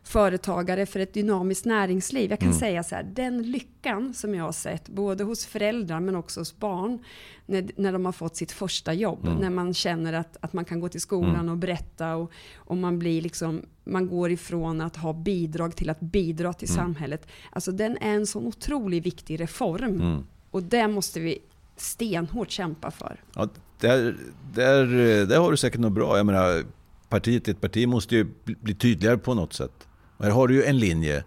företagare 0.10 0.86
för 0.86 1.00
ett 1.00 1.14
dynamiskt 1.14 1.66
näringsliv. 1.66 2.30
Jag 2.30 2.40
kan 2.40 2.50
mm. 2.50 2.60
säga 2.60 2.84
så 2.84 2.96
här, 2.96 3.04
den 3.04 3.42
lyckan 3.52 4.14
som 4.14 4.36
jag 4.36 4.44
har 4.44 4.52
sett, 4.52 4.90
både 4.90 5.24
hos 5.24 5.46
föräldrar 5.46 6.00
men 6.00 6.16
också 6.16 6.40
hos 6.40 6.58
barn, 6.58 7.04
när, 7.46 7.70
när 7.76 7.94
de 7.94 8.06
har 8.06 8.12
fått 8.12 8.36
sitt 8.36 8.52
första 8.52 8.94
jobb. 8.94 9.26
Mm. 9.26 9.38
När 9.38 9.50
man 9.50 9.74
känner 9.74 10.14
att, 10.14 10.38
att 10.42 10.54
man 10.54 10.66
kan 10.66 10.80
gå 10.80 10.90
till 10.90 11.02
skolan 11.02 11.36
mm. 11.36 11.50
och 11.50 11.58
berätta 11.58 12.16
och, 12.16 12.32
och 12.56 12.78
man 12.78 13.00
blir 13.00 13.22
liksom, 13.22 13.62
man 13.84 14.08
går 14.08 14.32
ifrån 14.32 14.82
att 14.82 14.96
ha 14.96 15.14
bidrag 15.14 15.76
till 15.76 15.90
att 15.90 16.00
bidra 16.00 16.54
till 16.54 16.70
mm. 16.70 16.84
samhället. 16.84 17.28
Alltså 17.52 17.72
den 17.72 17.98
är 17.98 18.16
en 18.16 18.28
så 18.28 18.40
otroligt 18.40 19.06
viktig 19.06 19.40
reform. 19.40 20.02
Mm. 20.02 20.24
Och 20.52 20.64
det 20.64 20.88
måste 20.88 21.20
vi 21.20 21.40
stenhårt 21.78 22.52
kämpa 22.52 22.92
för. 22.92 23.24
Ja, 23.36 23.50
där, 23.80 24.18
där, 24.54 24.86
där 25.26 25.40
har 25.40 25.52
du 25.52 25.58
säkert 25.58 25.80
något 25.80 25.94
bra. 25.94 26.18
Jag 26.18 26.26
menar, 26.26 26.64
partiet, 27.10 27.48
ett 27.48 27.62
parti 27.62 27.88
måste 27.88 28.16
ju 28.16 28.28
bli 28.44 28.76
tydligare 28.76 29.18
på 29.18 29.34
något 29.34 29.54
sätt. 29.54 29.86
Här 30.20 30.30
har 30.30 30.48
du 30.48 30.56
ju 30.56 30.64
en 30.64 30.80
linje, 30.80 31.24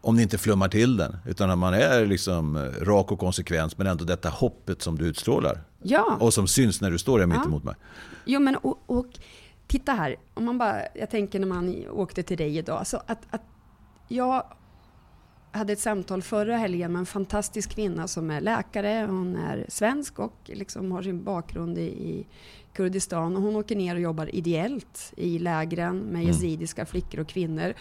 om 0.00 0.16
ni 0.16 0.22
inte 0.22 0.38
flummar 0.38 0.68
till 0.68 0.96
den, 0.96 1.16
utan 1.26 1.50
att 1.50 1.58
man 1.58 1.74
är 1.74 2.06
liksom 2.06 2.56
eh, 2.56 2.60
rak 2.84 3.12
och 3.12 3.18
konsekvent, 3.18 3.78
men 3.78 3.86
ändå 3.86 4.04
detta 4.04 4.28
hoppet 4.28 4.82
som 4.82 4.98
du 4.98 5.06
utstrålar. 5.06 5.60
Ja. 5.82 6.16
Och 6.20 6.34
som 6.34 6.48
syns 6.48 6.80
när 6.80 6.90
du 6.90 6.98
står 6.98 7.18
där 7.18 7.26
mitt 7.26 7.36
ja. 7.36 7.44
emot 7.44 7.64
mig. 7.64 7.74
Jo, 8.24 8.40
men 8.40 8.56
och, 8.56 8.82
och, 8.86 9.06
titta 9.66 9.92
här, 9.92 10.16
om 10.34 10.44
man 10.44 10.58
bara, 10.58 10.80
jag 10.94 11.10
tänker 11.10 11.38
när 11.38 11.46
man 11.46 11.84
åkte 11.90 12.22
till 12.22 12.36
dig 12.36 12.58
idag, 12.58 12.86
så 12.86 12.96
att, 13.06 13.22
att 13.30 13.42
jag 14.08 14.44
hade 15.56 15.72
ett 15.72 15.80
samtal 15.80 16.22
förra 16.22 16.56
helgen 16.56 16.92
med 16.92 17.00
en 17.00 17.06
fantastisk 17.06 17.70
kvinna 17.70 18.08
som 18.08 18.30
är 18.30 18.40
läkare. 18.40 19.06
Hon 19.08 19.36
är 19.36 19.66
svensk 19.68 20.18
och 20.18 20.36
liksom 20.44 20.92
har 20.92 21.02
sin 21.02 21.24
bakgrund 21.24 21.78
i, 21.78 21.82
i 21.82 22.26
Kurdistan. 22.72 23.36
Och 23.36 23.42
hon 23.42 23.56
åker 23.56 23.76
ner 23.76 23.94
och 23.94 24.00
jobbar 24.00 24.34
ideellt 24.34 25.12
i 25.16 25.38
lägren 25.38 25.98
med 25.98 26.22
mm. 26.22 26.26
yazidiska 26.26 26.86
flickor 26.86 27.20
och 27.20 27.28
kvinnor 27.28 27.74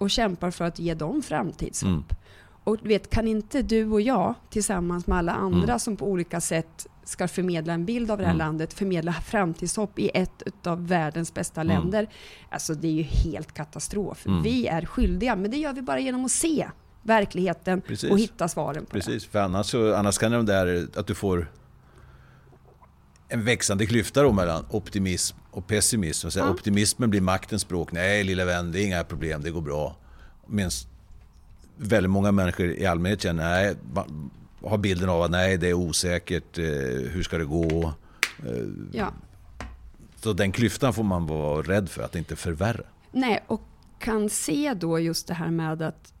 och 0.00 0.10
kämpar 0.10 0.50
för 0.50 0.64
att 0.64 0.78
ge 0.78 0.94
dem 0.94 1.22
framtidshopp. 1.22 1.88
Mm. 1.88 2.04
Och 2.64 2.76
vet, 2.82 3.10
kan 3.10 3.28
inte 3.28 3.62
du 3.62 3.86
och 3.86 4.00
jag 4.00 4.34
tillsammans 4.50 5.06
med 5.06 5.18
alla 5.18 5.32
andra 5.32 5.64
mm. 5.64 5.78
som 5.78 5.96
på 5.96 6.06
olika 6.06 6.40
sätt 6.40 6.86
ska 7.04 7.28
förmedla 7.28 7.72
en 7.72 7.84
bild 7.84 8.10
av 8.10 8.18
det 8.18 8.24
här 8.24 8.34
mm. 8.34 8.46
landet, 8.46 8.72
förmedla 8.72 9.12
framtidshopp 9.12 9.98
i 9.98 10.10
ett 10.14 10.66
av 10.66 10.88
världens 10.88 11.34
bästa 11.34 11.60
mm. 11.60 11.76
länder. 11.76 12.08
Alltså 12.48 12.74
det 12.74 12.88
är 12.88 12.92
ju 12.92 13.02
helt 13.02 13.54
katastrof. 13.54 14.26
Mm. 14.26 14.42
Vi 14.42 14.66
är 14.66 14.84
skyldiga, 14.84 15.36
men 15.36 15.50
det 15.50 15.56
gör 15.56 15.72
vi 15.72 15.82
bara 15.82 16.00
genom 16.00 16.24
att 16.24 16.30
se 16.30 16.68
verkligheten 17.02 17.80
Precis. 17.80 18.10
och 18.10 18.18
hitta 18.18 18.48
svaren 18.48 18.84
på 18.84 18.90
Precis, 18.90 19.24
det. 19.24 19.30
för 19.30 19.38
annars, 19.38 19.74
annars 19.74 20.18
kan 20.18 20.32
det 20.32 20.42
där 20.42 20.88
att 20.96 21.06
du 21.06 21.14
får 21.14 21.50
en 23.30 23.44
växande 23.44 23.86
klyfta 23.86 24.22
då 24.22 24.32
mellan 24.32 24.64
optimism 24.70 25.36
och 25.50 25.66
pessimism. 25.66 26.26
Och 26.26 26.32
ja. 26.36 26.50
Optimismen 26.50 27.10
blir 27.10 27.20
maktens 27.20 27.62
språk. 27.62 27.92
Nej, 27.92 28.24
lilla 28.24 28.44
vän, 28.44 28.72
det 28.72 28.80
är 28.80 28.86
inga 28.86 29.04
problem, 29.04 29.42
det 29.42 29.50
går 29.50 29.60
bra. 29.60 29.96
Medan 30.46 30.70
väldigt 31.76 32.10
många 32.10 32.32
människor 32.32 32.66
i 32.66 32.86
allmänhet 32.86 33.22
känner, 33.22 33.42
nej, 33.42 33.74
har 34.64 34.78
bilden 34.78 35.08
av 35.08 35.22
att 35.22 35.30
nej, 35.30 35.58
det 35.58 35.68
är 35.68 35.74
osäkert, 35.74 36.58
eh, 36.58 36.64
hur 37.10 37.22
ska 37.22 37.38
det 37.38 37.44
gå? 37.44 37.92
Eh, 38.46 38.66
ja. 38.92 39.12
Så 40.16 40.32
den 40.32 40.52
klyftan 40.52 40.94
får 40.94 41.02
man 41.02 41.26
vara 41.26 41.62
rädd 41.62 41.88
för 41.88 42.02
att 42.02 42.16
inte 42.16 42.36
förvärra. 42.36 42.84
Nej, 43.12 43.44
och 43.46 43.62
kan 43.98 44.30
se 44.30 44.74
då 44.74 44.98
just 44.98 45.26
det 45.26 45.34
här 45.34 45.50
med 45.50 45.82
att 45.82 46.12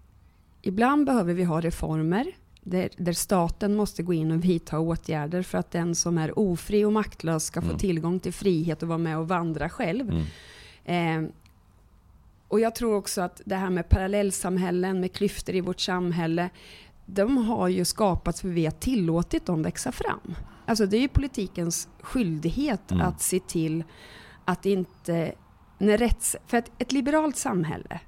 ibland 0.62 1.06
behöver 1.06 1.34
vi 1.34 1.44
ha 1.44 1.60
reformer 1.60 2.26
där, 2.62 2.88
där, 2.96 3.12
staten 3.12 3.76
måste 3.76 4.02
gå 4.02 4.12
in 4.12 4.30
och 4.30 4.44
vidta 4.44 4.78
åtgärder 4.78 5.42
för 5.42 5.58
att 5.58 5.70
den 5.70 5.94
som 5.94 6.18
är 6.18 6.38
ofri 6.38 6.84
och 6.84 6.92
maktlös 6.92 7.44
ska 7.44 7.60
få 7.60 7.66
mm. 7.66 7.78
tillgång 7.78 8.20
till 8.20 8.32
frihet 8.32 8.82
och 8.82 8.88
vara 8.88 8.98
med 8.98 9.18
och 9.18 9.28
vandra 9.28 9.68
själv. 9.68 10.10
Mm. 10.10 11.24
Eh, 11.24 11.30
och 12.48 12.60
jag 12.60 12.74
tror 12.74 12.94
också 12.94 13.20
att 13.20 13.42
det 13.44 13.56
här 13.56 13.70
med 13.70 13.88
parallellsamhällen, 13.88 15.00
med 15.00 15.12
klyftor 15.12 15.54
i 15.54 15.60
vårt 15.60 15.80
samhälle, 15.80 16.50
de 17.06 17.36
har 17.36 17.68
ju 17.68 17.84
skapats 17.84 18.40
för 18.40 18.48
vi 18.48 18.64
har 18.64 18.72
tillåtit 18.72 19.46
dem 19.46 19.62
växa 19.62 19.92
fram. 19.92 20.34
Alltså 20.66 20.86
det 20.86 20.96
är 20.96 21.00
ju 21.00 21.08
politikens 21.08 21.88
skyldighet 22.00 22.90
mm. 22.90 23.06
att 23.06 23.22
se 23.22 23.40
till 23.40 23.84
att 24.44 24.66
inte... 24.66 25.32
När 25.78 25.98
rätts, 25.98 26.36
för 26.46 26.56
att 26.56 26.70
ett 26.78 26.92
liberalt 26.92 27.36
samhälle 27.36 28.00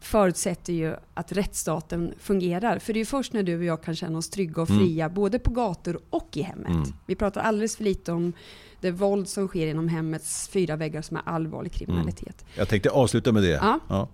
förutsätter 0.00 0.72
ju 0.72 0.94
att 1.14 1.32
rättsstaten 1.32 2.14
fungerar. 2.18 2.78
För 2.78 2.92
det 2.92 3.00
är 3.00 3.04
först 3.04 3.32
när 3.32 3.42
du 3.42 3.56
och 3.58 3.64
jag 3.64 3.82
kan 3.82 3.96
känna 3.96 4.18
oss 4.18 4.30
trygga 4.30 4.62
och 4.62 4.70
mm. 4.70 4.80
fria, 4.80 5.04
mm. 5.04 5.14
både 5.14 5.38
på 5.38 5.50
gator 5.50 6.00
och 6.10 6.36
i 6.36 6.42
hemmet. 6.42 6.68
Mm. 6.68 6.92
Vi 7.06 7.14
pratar 7.14 7.40
alldeles 7.40 7.76
för 7.76 7.84
lite 7.84 8.12
om 8.12 8.32
det 8.80 8.90
våld 8.90 9.28
som 9.28 9.48
sker 9.48 9.66
inom 9.66 9.88
hemmets 9.88 10.48
fyra 10.48 10.76
väggar 10.76 11.02
som 11.02 11.16
är 11.16 11.22
allvarlig 11.26 11.72
kriminalitet. 11.72 12.42
Mm. 12.42 12.52
Jag 12.54 12.68
tänkte 12.68 12.90
avsluta 12.90 13.32
med 13.32 13.42
det. 13.42 13.48
Ja. 13.48 13.80
ja. 13.88 14.08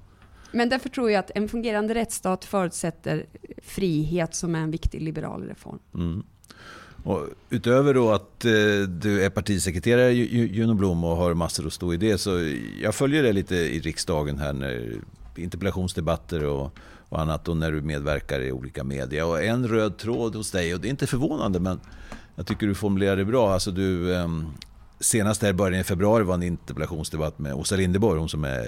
Men 0.53 0.69
därför 0.69 0.89
tror 0.89 1.11
jag 1.11 1.19
att 1.19 1.31
en 1.35 1.49
fungerande 1.49 1.95
rättsstat 1.95 2.45
förutsätter 2.45 3.27
frihet 3.63 4.35
som 4.35 4.55
är 4.55 4.61
en 4.61 4.71
viktig 4.71 5.03
liberal 5.03 5.43
reform. 5.43 5.79
Mm. 5.95 6.23
Och 7.05 7.29
utöver 7.51 7.95
då 7.95 8.11
att 8.11 8.45
eh, 8.45 8.53
du 8.89 9.25
är 9.25 9.31
partisekreterare 9.31 10.13
Juno 10.13 10.75
Blom 10.75 11.05
och 11.05 11.17
har 11.17 11.35
massor 11.35 11.67
att 11.67 11.73
stå 11.73 11.95
i 11.95 11.97
det, 11.97 12.19
så 12.19 12.31
jag 12.83 12.95
följer 12.95 13.23
det 13.23 13.33
lite 13.33 13.57
i 13.57 13.81
riksdagen 13.81 14.39
här 14.39 14.53
när 14.53 14.97
interpellationsdebatter 15.39 16.45
och, 16.45 16.79
och 17.09 17.21
annat 17.21 17.49
och 17.49 17.57
när 17.57 17.73
du 17.73 17.83
medverkar 17.83 18.41
i 18.41 18.53
olika 18.53 18.85
media. 18.85 19.27
Och 19.27 19.43
en 19.43 19.69
röd 19.69 19.99
tråd 19.99 20.35
hos 20.35 20.51
dig, 20.51 20.75
och 20.75 20.81
det 20.81 20.89
är 20.89 20.91
inte 20.91 21.07
förvånande 21.07 21.61
men 21.61 21.81
jag 22.35 22.47
tycker 22.47 22.67
du 22.67 22.75
formulerar 22.75 23.17
det 23.17 23.25
bra. 23.25 23.53
Alltså 23.53 23.71
du, 23.71 24.15
eh, 24.15 24.29
senast 25.01 25.43
här 25.43 25.51
i 25.51 25.53
början 25.53 25.81
i 25.81 25.85
februari 25.85 26.25
var 26.25 26.35
en 26.35 26.43
interpellationsdebatt 26.43 27.39
med 27.39 27.55
Åsa 27.55 27.77
Linderborg, 27.77 28.19
hon 28.19 28.29
som 28.29 28.45
är... 28.45 28.67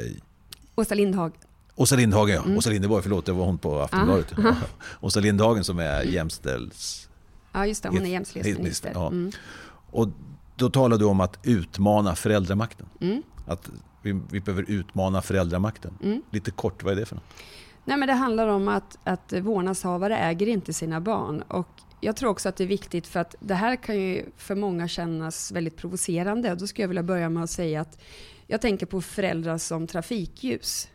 Åsa 0.75 0.95
Lindhag. 0.95 1.33
Åsa 1.75 1.97
Lindhagen, 1.97 2.35
ja. 2.35 2.43
Mm. 2.43 2.59
Åsa 2.59 2.71
Linderborg, 2.71 3.03
förlåt, 3.03 3.27
det 3.27 3.33
var 3.33 3.45
hon 3.45 3.59
på 3.59 3.81
Aftonbladet. 3.81 4.39
Uh 4.39 4.53
Åsa 5.01 5.21
Lindhagen 5.21 5.65
som 5.65 5.79
är 5.79 6.03
jämställs... 6.03 7.09
Ja, 7.53 7.67
just 7.67 7.83
det, 7.83 7.89
hon 7.89 8.07
är 8.07 8.11
jämställdhetsminister. 8.11 8.91
Ja. 8.95 9.07
Mm. 9.07 9.33
Och 9.91 10.09
då 10.57 10.71
talade 10.71 11.03
du 11.03 11.07
om 11.07 11.21
att 11.21 11.39
utmana 11.43 12.15
föräldramakten. 12.15 12.87
Mm. 13.01 13.23
Att 13.47 13.71
vi, 14.05 14.21
vi 14.31 14.41
behöver 14.41 14.71
utmana 14.71 15.23
föräldramakten. 15.23 15.99
Mm. 16.03 16.23
Lite 16.31 16.51
kort, 16.51 16.83
vad 16.83 16.93
är 16.93 16.97
det 16.97 17.07
för 17.07 17.15
något? 17.15 17.25
Nej, 17.85 17.97
men 17.97 18.09
det 18.09 18.15
handlar 18.15 18.49
om 18.49 18.69
att, 18.69 18.99
att 19.05 19.33
vårdnadshavare 19.33 20.19
äger 20.19 20.47
inte 20.47 20.73
sina 20.73 21.01
barn. 21.01 21.43
Och 21.43 21.69
jag 22.01 22.17
tror 22.17 22.31
också 22.31 22.49
att 22.49 22.57
det 22.57 22.65
är 22.65 22.69
viktigt 22.69 23.07
för 23.07 23.21
att 23.21 23.35
det 23.41 23.55
här 23.55 23.77
kan 23.77 23.97
ju 23.97 24.25
för 24.37 24.55
många 24.55 24.89
kännas 24.89 25.53
väldigt 25.53 25.77
provocerande. 25.77 26.53
Och 26.53 26.59
då 26.59 26.67
skulle 26.67 26.83
jag 26.83 26.89
vilja 26.89 27.03
börja 27.03 27.29
med 27.29 27.43
att 27.43 27.51
säga 27.51 27.81
att 27.81 28.01
jag 28.47 28.61
tänker 28.61 28.87
på 28.87 29.01
föräldrar 29.01 29.59
som 29.59 29.87
trafikljus 29.87 30.89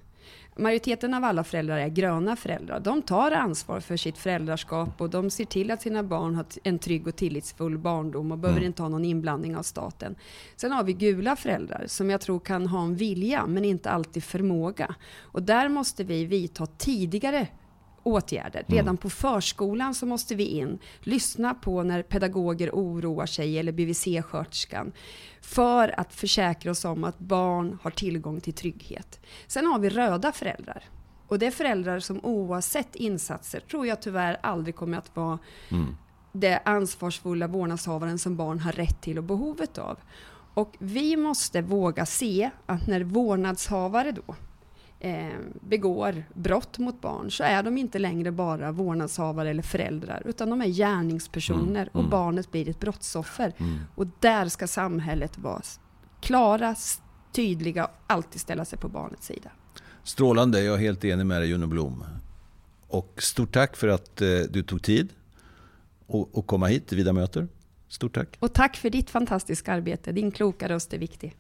majoriteten 0.60 1.14
av 1.14 1.24
alla 1.24 1.44
föräldrar 1.44 1.78
är 1.78 1.88
gröna 1.88 2.36
föräldrar. 2.36 2.80
De 2.80 3.02
tar 3.02 3.32
ansvar 3.32 3.80
för 3.80 3.98
sitt 3.98 4.18
föräldraskap 4.18 5.02
och 5.02 5.10
de 5.10 5.30
ser 5.30 5.46
till 5.46 5.72
att 5.72 5.82
sina 5.82 6.04
barn 6.04 6.36
har 6.36 6.46
en 6.64 6.80
trygg 6.80 7.08
och 7.08 7.16
tillitsfull 7.16 7.78
barndom 7.78 8.32
och 8.32 8.38
behöver 8.38 8.60
mm. 8.60 8.68
inte 8.68 8.82
ha 8.82 8.90
någon 8.90 9.06
inblandning 9.06 9.56
av 9.56 9.64
staten. 9.64 10.16
Sen 10.56 10.72
har 10.72 10.84
vi 10.84 10.94
gula 10.94 11.36
föräldrar 11.36 11.84
som 11.88 12.10
jag 12.10 12.22
tror 12.22 12.40
kan 12.40 12.68
ha 12.68 12.84
en 12.84 12.96
vilja 12.96 13.46
men 13.46 13.66
inte 13.66 13.90
alltid 13.90 14.24
förmåga. 14.24 14.96
Och 15.20 15.44
där 15.44 15.70
måste 15.70 16.04
vi 16.04 16.26
vidta 16.26 16.66
tidigare 16.66 17.48
åtgärder. 18.04 18.66
Redan 18.68 18.88
mm. 18.88 18.98
på 18.98 19.10
förskolan 19.10 19.96
så 19.96 20.06
måste 20.06 20.36
vi 20.36 20.44
in, 20.44 20.80
lyssna 21.00 21.54
på 21.54 21.84
när 21.84 22.04
pedagoger 22.04 22.70
oroar 22.74 23.26
sig 23.26 23.60
eller 23.60 23.72
BVC-sköterskan 23.72 24.92
för 25.42 26.00
att 26.00 26.14
försäkra 26.14 26.72
oss 26.72 26.86
om 26.86 27.04
att 27.04 27.20
barn 27.20 27.78
har 27.82 27.92
tillgång 27.92 28.42
till 28.42 28.54
trygghet. 28.54 29.20
Sen 29.48 29.66
har 29.66 29.80
vi 29.80 29.90
röda 29.90 30.32
föräldrar. 30.32 30.84
Och 31.28 31.40
det 31.40 31.46
är 31.46 31.52
föräldrar 31.52 32.00
som 32.00 32.26
oavsett 32.26 32.96
insatser 32.96 33.60
tror 33.60 33.88
jag 33.88 34.02
tyvärr 34.02 34.38
aldrig 34.44 34.76
kommer 34.76 34.98
att 34.98 35.16
vara 35.16 35.40
mm. 35.72 35.96
det 36.32 36.62
ansvarsfulla 36.66 37.48
vårdnadshavaren 37.48 38.20
som 38.20 38.36
barn 38.36 38.60
har 38.60 38.72
rätt 38.72 39.02
till 39.02 39.18
och 39.18 39.24
behovet 39.24 39.78
av. 39.78 39.98
Och 40.54 40.76
vi 40.80 41.18
måste 41.18 41.62
våga 41.62 42.06
se 42.06 42.50
att 42.66 42.88
när 42.88 43.04
vårdnadshavare 43.04 44.12
då 44.12 44.36
begår 45.62 46.24
brott 46.34 46.78
mot 46.78 47.02
barn 47.02 47.32
så 47.32 47.44
är 47.44 47.64
de 47.64 47.78
inte 47.78 48.00
längre 48.00 48.32
bara 48.32 48.72
vårdnadshavare 48.72 49.50
eller 49.50 49.64
föräldrar 49.64 50.24
utan 50.26 50.50
de 50.50 50.62
är 50.62 50.68
gärningspersoner 50.68 51.82
mm, 51.82 51.90
och 51.92 52.00
mm. 52.00 52.10
barnet 52.10 52.52
blir 52.52 52.70
ett 52.70 52.80
brottsoffer. 52.80 53.54
Mm. 53.58 53.80
Och 53.96 54.08
där 54.20 54.48
ska 54.48 54.68
samhället 54.68 55.38
vara 55.38 55.62
klara, 56.22 56.76
tydliga 57.32 57.86
och 57.86 57.92
alltid 58.08 58.42
ställa 58.42 58.66
sig 58.66 58.80
på 58.80 58.88
barnets 58.88 59.28
sida. 59.28 59.50
Strålande, 60.04 60.62
jag 60.64 60.76
är 60.76 60.80
helt 60.80 61.06
enig 61.06 61.26
med 61.26 61.42
dig 61.42 61.50
Juno 61.50 61.68
Blom. 61.68 62.04
Och 62.88 63.24
stort 63.24 63.54
tack 63.54 63.76
för 63.78 63.88
att 63.88 64.22
eh, 64.22 64.28
du 64.50 64.64
tog 64.64 64.84
tid 64.84 65.10
att 66.34 66.48
komma 66.48 66.68
hit 66.68 66.88
till 66.88 66.98
Vida 66.98 67.14
Möter. 67.14 67.48
Stort 67.88 68.16
tack. 68.16 68.38
Och 68.40 68.54
tack 68.54 68.78
för 68.78 68.90
ditt 68.90 69.10
fantastiska 69.10 69.74
arbete. 69.74 70.12
Din 70.12 70.32
kloka 70.32 70.70
röst 70.70 70.94
är 70.94 70.98
viktig. 70.98 71.36